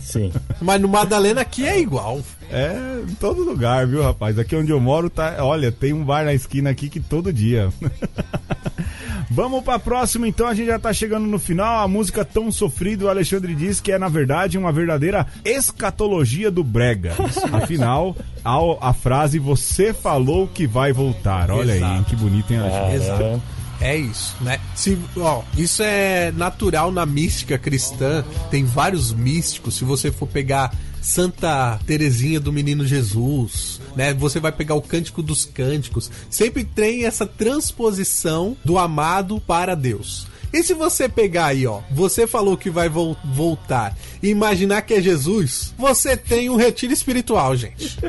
[0.00, 0.32] Sim.
[0.60, 2.20] Mas no Madalena aqui é igual.
[2.50, 2.72] É,
[3.08, 4.38] em todo lugar, viu, rapaz?
[4.38, 5.36] Aqui onde eu moro, tá.
[5.38, 7.68] Olha, tem um bar na esquina aqui que todo dia.
[9.30, 10.48] Vamos pra próxima, então.
[10.48, 11.84] A gente já tá chegando no final.
[11.84, 16.64] A música Tão Sofrido, o Alexandre diz que é, na verdade, uma verdadeira escatologia do
[16.64, 17.14] Brega.
[17.52, 21.48] Afinal, ao- a frase Você falou que vai voltar.
[21.50, 21.94] Olha aí, Exato.
[21.98, 22.04] hein?
[22.08, 22.94] que bonito, hein, Alexandre?
[22.96, 23.42] Exato.
[23.80, 24.60] É isso, né?
[24.74, 28.22] Se, ó, isso é natural na mística cristã.
[28.50, 29.74] Tem vários místicos.
[29.76, 34.12] Se você for pegar Santa Teresinha do Menino Jesus, né?
[34.12, 36.10] Você vai pegar o Cântico dos Cânticos.
[36.28, 40.26] Sempre tem essa transposição do amado para Deus.
[40.52, 44.92] E se você pegar aí, ó, você falou que vai vol- voltar e imaginar que
[44.94, 47.96] é Jesus, você tem um retiro espiritual, gente.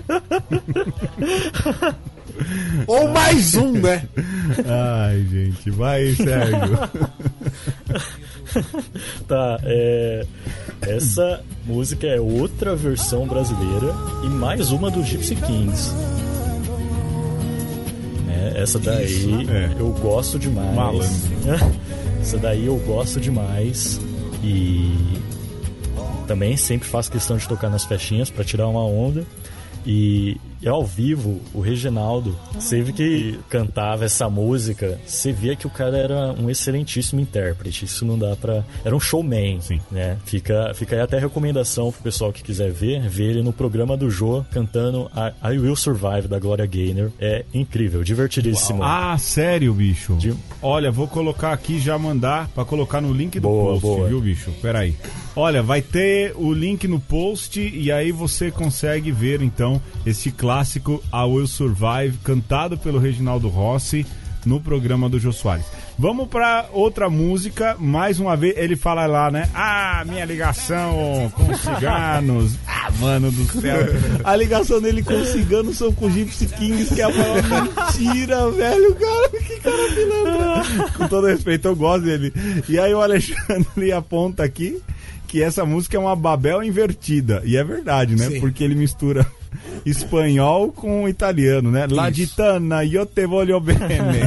[2.87, 4.03] Ou mais um, né?
[4.67, 6.79] Ai, gente, vai, Sérgio.
[9.29, 10.25] Tá, é.
[10.81, 13.93] Essa música é outra versão brasileira
[14.25, 15.93] e mais uma do Gypsy Kings.
[18.29, 19.71] É, essa daí É.
[19.79, 20.75] eu gosto demais.
[20.75, 21.07] Malandro.
[22.19, 24.01] essa daí eu gosto demais
[24.43, 25.17] e
[26.27, 29.23] também sempre faço questão de tocar nas festinhas pra tirar uma onda.
[29.85, 35.69] E, e ao vivo, o Reginaldo, sempre que cantava essa música, você via que o
[35.69, 37.85] cara era um excelentíssimo intérprete.
[37.85, 38.63] Isso não dá pra.
[38.85, 39.79] Era um showman, Sim.
[39.91, 40.17] né?
[40.25, 43.97] Fica, fica aí até a recomendação pro pessoal que quiser ver, ver ele no programa
[43.97, 47.09] do Jô cantando I, I Will Survive da Gloria Gaynor.
[47.19, 48.83] É incrível, divertidíssimo.
[48.83, 50.13] Ah, sério, bicho?
[50.15, 54.07] De- Olha, vou colocar aqui já mandar pra colocar no link do Boa, post, boa.
[54.07, 54.51] viu, bicho?
[54.61, 54.95] Pera aí.
[55.35, 60.50] Olha, vai ter o link no post e aí você consegue ver então este clássico
[60.51, 64.05] I Will Survive cantado pelo Reginaldo Rossi
[64.45, 65.65] no programa do Jô Soares.
[65.97, 69.47] Vamos pra outra música, mais uma vez, ele fala lá, né?
[69.53, 72.55] Ah, minha ligação com ciganos.
[72.83, 73.77] Ah, mano do céu.
[74.23, 78.95] A ligação dele com ciganos são com Gypsy Kings, que é a maior mentira, velho.
[78.95, 80.89] Cara, que cara pilantra.
[80.97, 82.33] Com todo respeito, eu gosto dele.
[82.67, 84.81] E aí o Alexandre aponta aqui
[85.27, 87.43] que essa música é uma Babel invertida.
[87.45, 88.27] E é verdade, né?
[88.27, 88.39] Sim.
[88.39, 89.27] Porque ele mistura
[89.85, 91.87] espanhol com italiano, né?
[91.89, 94.21] La gitana, io te voglio bene.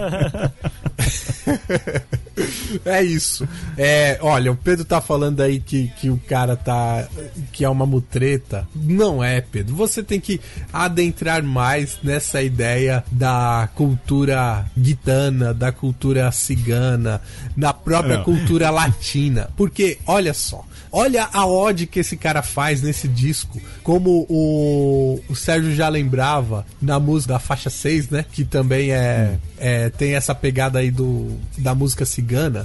[2.85, 3.47] É isso.
[3.77, 7.07] É, olha, o Pedro tá falando aí que, que o cara tá.
[7.53, 8.67] que é uma mutreta.
[8.75, 9.75] Não é, Pedro.
[9.77, 10.41] Você tem que
[10.73, 17.21] adentrar mais nessa ideia da cultura guitana, da cultura cigana,
[17.57, 18.25] da própria Não.
[18.25, 19.49] cultura latina.
[19.57, 20.65] Porque, olha só.
[20.97, 23.61] Olha a ode que esse cara faz nesse disco.
[23.83, 28.25] Como o, o Sérgio já lembrava na música da faixa 6, né?
[28.31, 32.65] Que também é, é tem essa pegada aí do, da música cigana.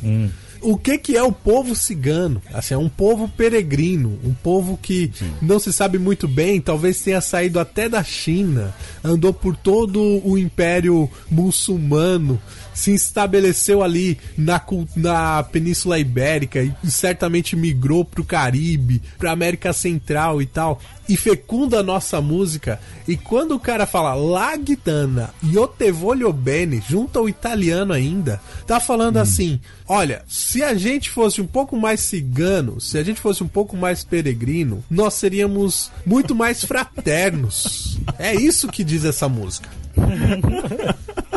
[0.61, 2.39] O que que é o povo cigano?
[2.53, 5.11] Assim, é um povo peregrino, um povo que
[5.41, 10.37] não se sabe muito bem, talvez tenha saído até da China, andou por todo o
[10.37, 12.39] império muçulmano,
[12.79, 14.61] se estabeleceu ali na,
[14.95, 21.79] na Península Ibérica e certamente migrou pro Caribe, pra América Central e tal, e fecunda
[21.79, 22.79] a nossa música.
[23.05, 27.91] E quando o cara fala La Gitana e O Te Voglio Bene, junto ao italiano
[27.91, 33.03] ainda, tá falando assim: olha, se a gente fosse um pouco mais cigano, se a
[33.03, 37.99] gente fosse um pouco mais peregrino, nós seríamos muito mais fraternos.
[38.17, 39.69] É isso que diz essa música.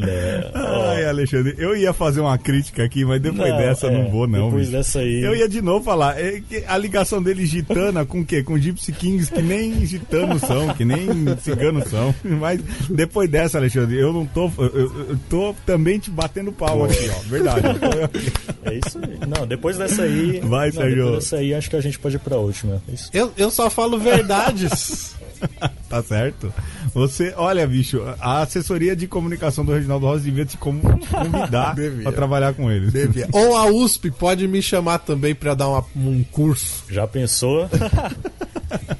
[0.00, 0.50] Né?
[0.54, 4.10] Ai, Alexandre, eu ia fazer uma crítica aqui, mas depois Não, dessa eu é, não
[4.10, 4.46] vou, não.
[4.46, 4.76] depois bicho.
[4.76, 6.18] dessa aí- Eu ia de novo falar.
[6.20, 8.42] é que a ligação dele gitana com o quê?
[8.42, 11.08] Com Gypsy Kings, que nem gitanos são, que nem
[11.40, 12.14] ciganos são.
[12.24, 14.50] Mas depois dessa, Alexandre, eu não tô.
[14.58, 17.20] Eu, eu- eu tô também te batendo pau aqui, ó.
[17.28, 17.62] Verdade.
[18.64, 19.18] É isso aí.
[19.28, 20.40] Não, depois dessa aí.
[20.40, 20.96] Vai, não, Sérgio.
[21.04, 22.82] Depois dessa aí, acho que a gente pode ir pra última.
[22.90, 23.10] É Isso.
[23.12, 25.14] Eu, eu só falo verdades.
[25.88, 26.52] Tá certo?
[26.92, 32.02] Você, olha, bicho, a assessoria de comunicação do Reginaldo Rosa devia te convidar Devia.
[32.02, 32.92] pra trabalhar com eles.
[33.32, 36.82] Ou a USP pode me chamar também pra dar uma- um curso.
[36.90, 37.70] Já pensou?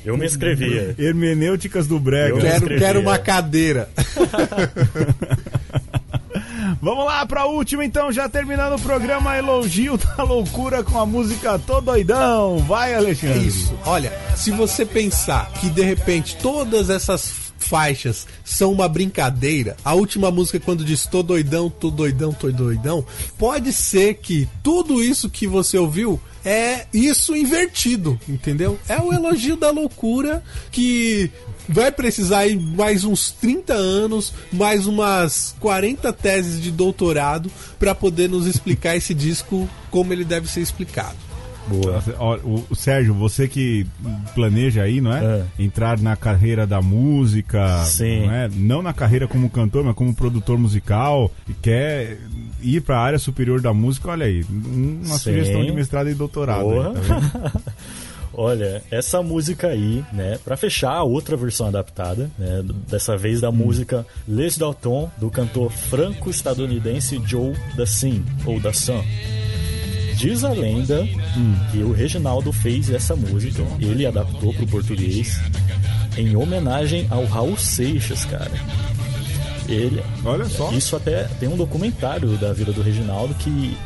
[0.05, 0.95] Eu me inscrevia.
[0.97, 2.37] Hermenêuticas do Brega.
[2.37, 3.89] Eu- Quero, quero uma cadeira.
[6.87, 11.59] Vamos lá pra última então, já terminando o programa Elogio da Loucura com a música
[11.59, 12.59] Tô Doidão.
[12.59, 13.45] Vai, É Alexandre.
[13.45, 13.74] isso.
[13.84, 20.30] Olha, se você pensar que de repente todas essas faixas são uma brincadeira, a última
[20.30, 23.05] música quando diz tô doidão, tô doidão, tô doidão,
[23.37, 28.78] pode ser que tudo isso que você ouviu é isso invertido, entendeu?
[28.89, 31.32] É o elogio da loucura que
[31.69, 38.29] vai precisar aí mais uns 30 anos, mais umas 40 teses de doutorado para poder
[38.29, 41.17] nos explicar esse disco como ele deve ser explicado.
[41.69, 42.01] Boa.
[42.21, 42.37] Ó,
[42.71, 43.85] O, Sérgio, você que
[44.37, 45.43] planeja aí, não é?
[45.59, 48.25] Entrar na carreira da música, Sim.
[48.27, 48.49] Não, é?
[48.55, 52.19] não na carreira como cantor, mas como produtor musical, e quer
[52.62, 55.25] ir pra área superior da música, olha aí, um- uma Sim.
[55.33, 56.61] sugestão de mestrado e doutorado.
[56.62, 56.95] Boa.
[56.97, 57.53] aí, tá?
[58.39, 63.51] Olha, essa música aí, né, Pra fechar a outra versão adaptada, né, dessa vez da
[63.51, 69.03] música Les Dalton, do cantor franco-estadunidense Joe Dassin, ou Dassin.
[70.16, 71.07] Diz a lenda
[71.72, 75.39] que o Reginaldo fez essa música, ele adaptou pro português,
[76.16, 78.53] em homenagem ao Raul Seixas, cara.
[79.68, 80.70] Ele, Olha só.
[80.72, 83.76] isso até tem um documentário da vida do Reginaldo que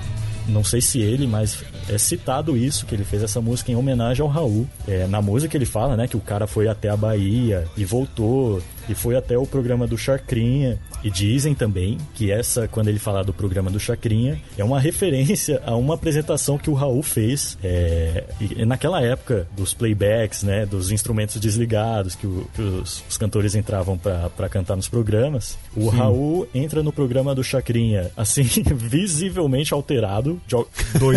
[0.47, 4.23] não sei se ele, mas é citado isso, que ele fez essa música em homenagem
[4.23, 4.67] ao Raul.
[4.87, 8.63] É, na música ele fala, né, que o cara foi até a Bahia e voltou,
[8.89, 10.79] e foi até o programa do Chacrinha.
[11.03, 15.63] E dizem também que essa, quando ele fala do programa do Chacrinha, é uma referência
[15.65, 18.25] a uma apresentação que o Raul fez é,
[18.67, 23.97] naquela época dos playbacks, né, dos instrumentos desligados que, o- que os, os cantores entravam
[23.99, 25.59] para cantar nos programas.
[25.77, 28.43] O Raul entra no programa do Chacrinha, assim,
[28.75, 30.57] visivelmente alterado de,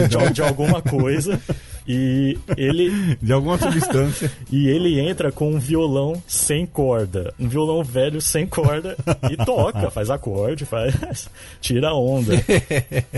[0.08, 1.40] de, de alguma coisa.
[1.88, 4.32] E ele De alguma substância.
[4.52, 7.34] e ele entra com um violão sem corda.
[7.40, 8.96] Um violão velho sem corda
[9.32, 11.30] e toca, faz acorde, faz.
[11.62, 12.34] tira a onda.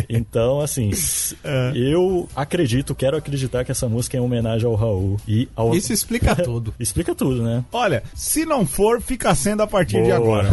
[0.10, 1.36] Então, assim, s-
[1.74, 5.76] eu acredito, quero acreditar que essa música é em homenagem ao Raul e ao.
[5.76, 6.74] Isso explica tudo.
[6.80, 7.64] Explica tudo, né?
[7.72, 10.16] Olha, se não for, fica sendo a partir de Boa.
[10.16, 10.50] agora.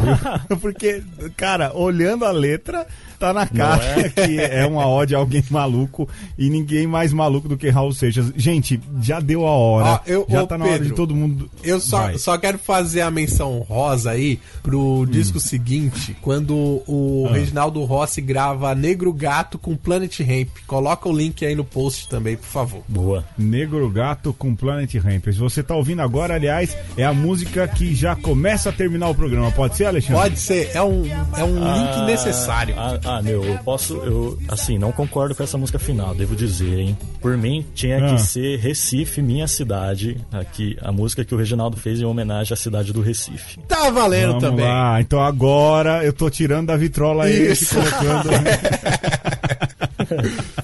[0.49, 0.57] viu?
[0.61, 1.03] Porque,
[1.37, 2.87] cara, olhando a letra,
[3.23, 4.09] tá na cara é?
[4.09, 8.33] que é uma ode a alguém maluco e ninguém mais maluco do que Raul Seixas.
[8.37, 9.87] Gente, já deu a hora.
[9.87, 11.49] Ó, eu- já tá na hora Pedro, de todo mundo.
[11.63, 12.19] Eu só, Vai.
[12.19, 18.75] só quero fazer a menção rosa aí pro disco seguinte, quando o Reginaldo Rossi grava
[18.75, 20.49] Negro Gato com Planet Ramp.
[20.67, 22.83] Coloca o link aí no post também, por favor.
[22.89, 23.25] Boa.
[23.39, 25.25] Negro Gato com Planet Ramp.
[25.27, 29.15] Se você tá ouvindo agora, aliás, é a música que já começa a terminar o
[29.15, 29.51] programa.
[29.53, 30.23] Pode ser, Alexandre?
[30.23, 31.05] Pode ser, é um,
[31.37, 32.75] é um link Ah, necessário.
[32.79, 33.95] Ah, ah, meu, eu posso.
[33.97, 36.97] Eu, assim, não concordo com essa música final, devo dizer, hein?
[37.21, 38.15] Por mim, tinha Ah.
[38.15, 40.19] que ser Recife, minha cidade.
[40.33, 43.59] Aqui, a música que o Reginaldo fez em homenagem à cidade do Recife.
[43.69, 44.65] Tá valendo Vamos também.
[44.67, 45.01] lá.
[45.01, 47.75] Então agora eu tô tirando da vitrola esse e Isso.
[47.75, 48.31] colocando.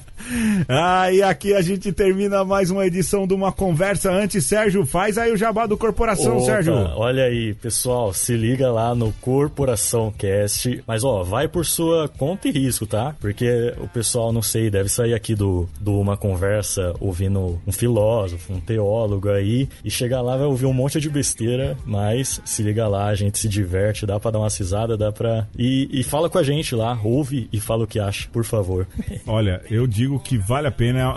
[0.70, 4.44] Ah, e aqui a gente termina mais uma edição de uma conversa antes.
[4.44, 6.74] Sérgio, faz aí o jabá do Corporação, Opa, Sérgio.
[6.94, 10.84] Olha aí, pessoal, se liga lá no Corporação Cast.
[10.86, 13.16] Mas ó, vai por sua conta e risco, tá?
[13.18, 18.52] Porque o pessoal, não sei, deve sair aqui do, do uma conversa ouvindo um filósofo,
[18.52, 22.86] um teólogo aí, e chegar lá vai ouvir um monte de besteira, mas se liga
[22.86, 25.46] lá, a gente se diverte, dá pra dar uma cisada, dá pra.
[25.58, 28.86] E, e fala com a gente lá, ouve e fala o que acha, por favor.
[29.26, 31.14] Olha, eu digo que vale a pena.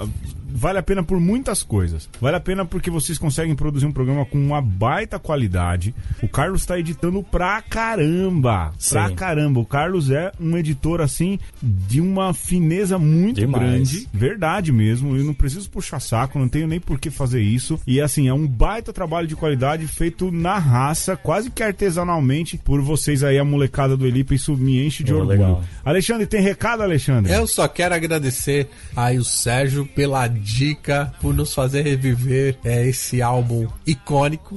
[0.54, 2.10] Vale a pena por muitas coisas.
[2.20, 5.94] Vale a pena porque vocês conseguem produzir um programa com uma baita qualidade.
[6.22, 8.74] O Carlos tá editando pra caramba.
[8.90, 9.16] Pra Sim.
[9.16, 9.60] caramba.
[9.60, 13.64] O Carlos é um editor, assim, de uma fineza muito Demais.
[13.64, 14.08] grande.
[14.14, 15.16] Verdade mesmo.
[15.16, 17.80] Eu não preciso puxar saco, não tenho nem por que fazer isso.
[17.86, 22.82] E assim, é um baita trabalho de qualidade feito na raça, quase que artesanalmente, por
[22.82, 24.34] vocês aí, a molecada do Elipa.
[24.36, 25.38] Isso me enche de Oh, orgulho.
[25.40, 25.64] legal.
[25.84, 27.32] Alexandre, tem recado, Alexandre?
[27.32, 33.22] Eu só quero agradecer aí o Sérgio pela dica, por nos fazer reviver é, esse
[33.22, 34.56] álbum icônico.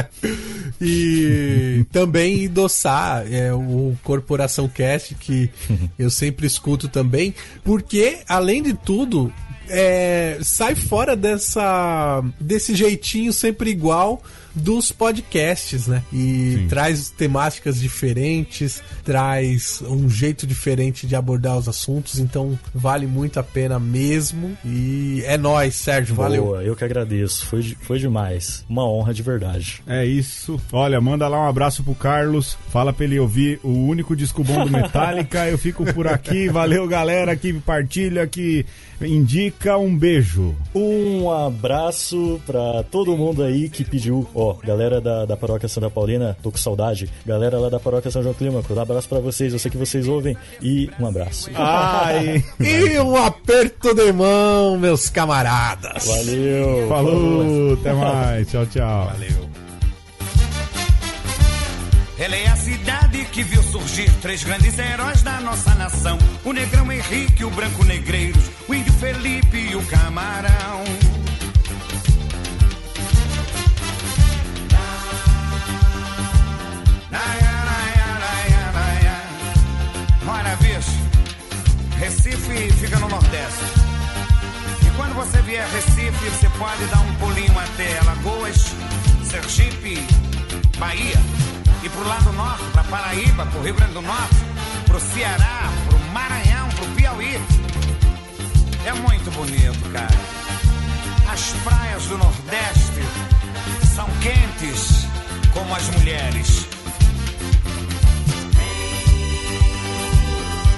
[0.80, 5.50] e também endossar é, o Corporação Cast, que
[5.98, 7.34] eu sempre escuto também,
[7.64, 9.32] porque, além de tudo,
[9.68, 14.22] é, sai fora dessa desse jeitinho sempre igual
[14.54, 16.02] dos podcasts, né?
[16.12, 16.66] E Sim.
[16.68, 23.42] traz temáticas diferentes, traz um jeito diferente de abordar os assuntos, então vale muito a
[23.42, 24.56] pena mesmo.
[24.64, 26.44] E é nóis, Sérgio, valeu.
[26.44, 27.46] Boa, eu que agradeço.
[27.46, 28.64] Foi, foi demais.
[28.68, 29.82] Uma honra de verdade.
[29.86, 30.60] É isso.
[30.72, 32.56] Olha, manda lá um abraço pro Carlos.
[32.68, 35.48] Fala pra ele ouvir o único disco bom do Metallica.
[35.48, 36.48] Eu fico por aqui.
[36.48, 38.64] Valeu, galera que partilha, que
[39.04, 39.76] indica.
[39.76, 40.54] Um beijo.
[40.74, 44.26] Um abraço pra todo mundo aí que pediu.
[44.34, 47.08] Ó, galera da, da paróquia Santa Paulina, tô com saudade.
[47.26, 49.52] Galera lá da paróquia São João Clímaco, um abraço pra vocês.
[49.52, 50.36] Eu sei que vocês ouvem.
[50.60, 51.50] E um abraço.
[51.54, 52.42] Ai.
[52.60, 56.06] E um aperto de mão, meus camaradas.
[56.06, 56.88] Valeu!
[56.88, 57.74] Falou.
[57.74, 58.50] Até mais.
[58.50, 59.06] Tchau, tchau.
[59.06, 59.50] Valeu.
[62.18, 66.92] Ela é a cidade que viu surgir três grandes heróis da nossa nação: o negrão
[66.92, 70.84] Henrique, o branco Negreiros, o índio Felipe e o camarão.
[80.28, 80.58] Olha,
[81.98, 83.64] Recife fica no Nordeste.
[84.86, 88.74] E quando você vier a Recife, você pode dar um pulinho até Alagoas,
[89.24, 89.98] Sergipe,
[90.78, 91.61] Bahia.
[91.84, 94.36] E pro lado norte, pra Paraíba, pro Rio Grande do Norte,
[94.86, 97.40] pro Ceará, pro Maranhão, pro Piauí.
[98.86, 100.14] É muito bonito, cara.
[101.28, 103.02] As praias do Nordeste
[103.96, 105.06] são quentes
[105.52, 106.68] como as mulheres.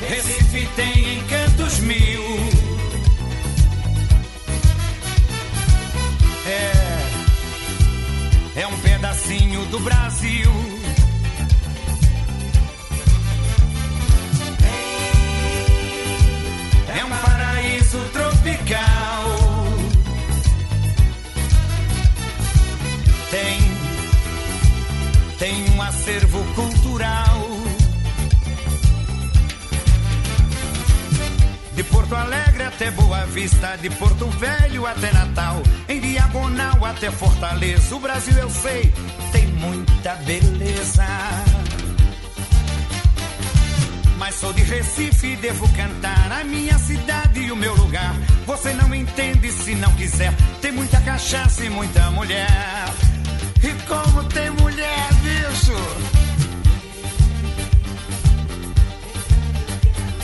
[0.08, 2.22] Recife tem encantos mil.
[6.46, 6.72] É,
[8.60, 10.63] é um pedacinho do Brasil.
[32.74, 37.94] Até Boa Vista, de Porto Velho até Natal, em diagonal até Fortaleza.
[37.94, 38.92] O Brasil eu sei,
[39.30, 41.06] tem muita beleza.
[44.18, 48.12] Mas sou de Recife e devo cantar a minha cidade e o meu lugar.
[48.44, 50.34] Você não entende se não quiser.
[50.60, 52.48] Tem muita cachaça e muita mulher.
[53.62, 55.76] E como tem mulher, bicho?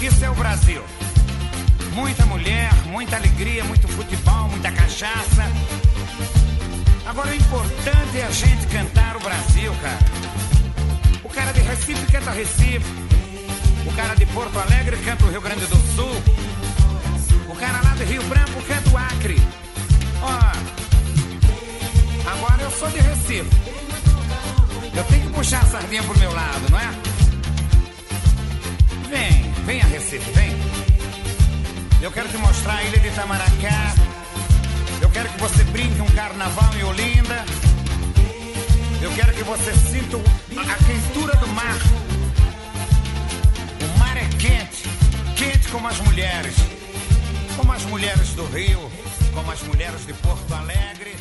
[0.03, 1.00] Isso é o Brasil.
[1.93, 5.51] Muita mulher, muita alegria, muito futebol, muita cachaça.
[7.05, 9.99] Agora o importante é a gente cantar o Brasil, cara.
[11.25, 12.85] O cara de Recife canta Recife.
[13.87, 16.23] O cara de Porto Alegre canta o Rio Grande do Sul.
[17.49, 19.37] O cara lá do Rio Branco canta o Acre.
[20.23, 20.39] Ó,
[22.31, 23.51] agora eu sou de Recife.
[24.95, 26.91] Eu tenho que puxar a sardinha pro meu lado, não é?
[29.09, 30.80] Vem, vem a Recife, vem.
[32.03, 33.95] Eu quero te mostrar a ilha de Itamaracá.
[35.03, 37.45] Eu quero que você brinque um carnaval em Olinda.
[39.03, 41.77] Eu quero que você sinta a quentura do mar.
[43.85, 44.89] O mar é quente,
[45.37, 46.55] quente como as mulheres.
[47.55, 48.91] Como as mulheres do Rio,
[49.35, 51.15] como as mulheres de Porto Alegre.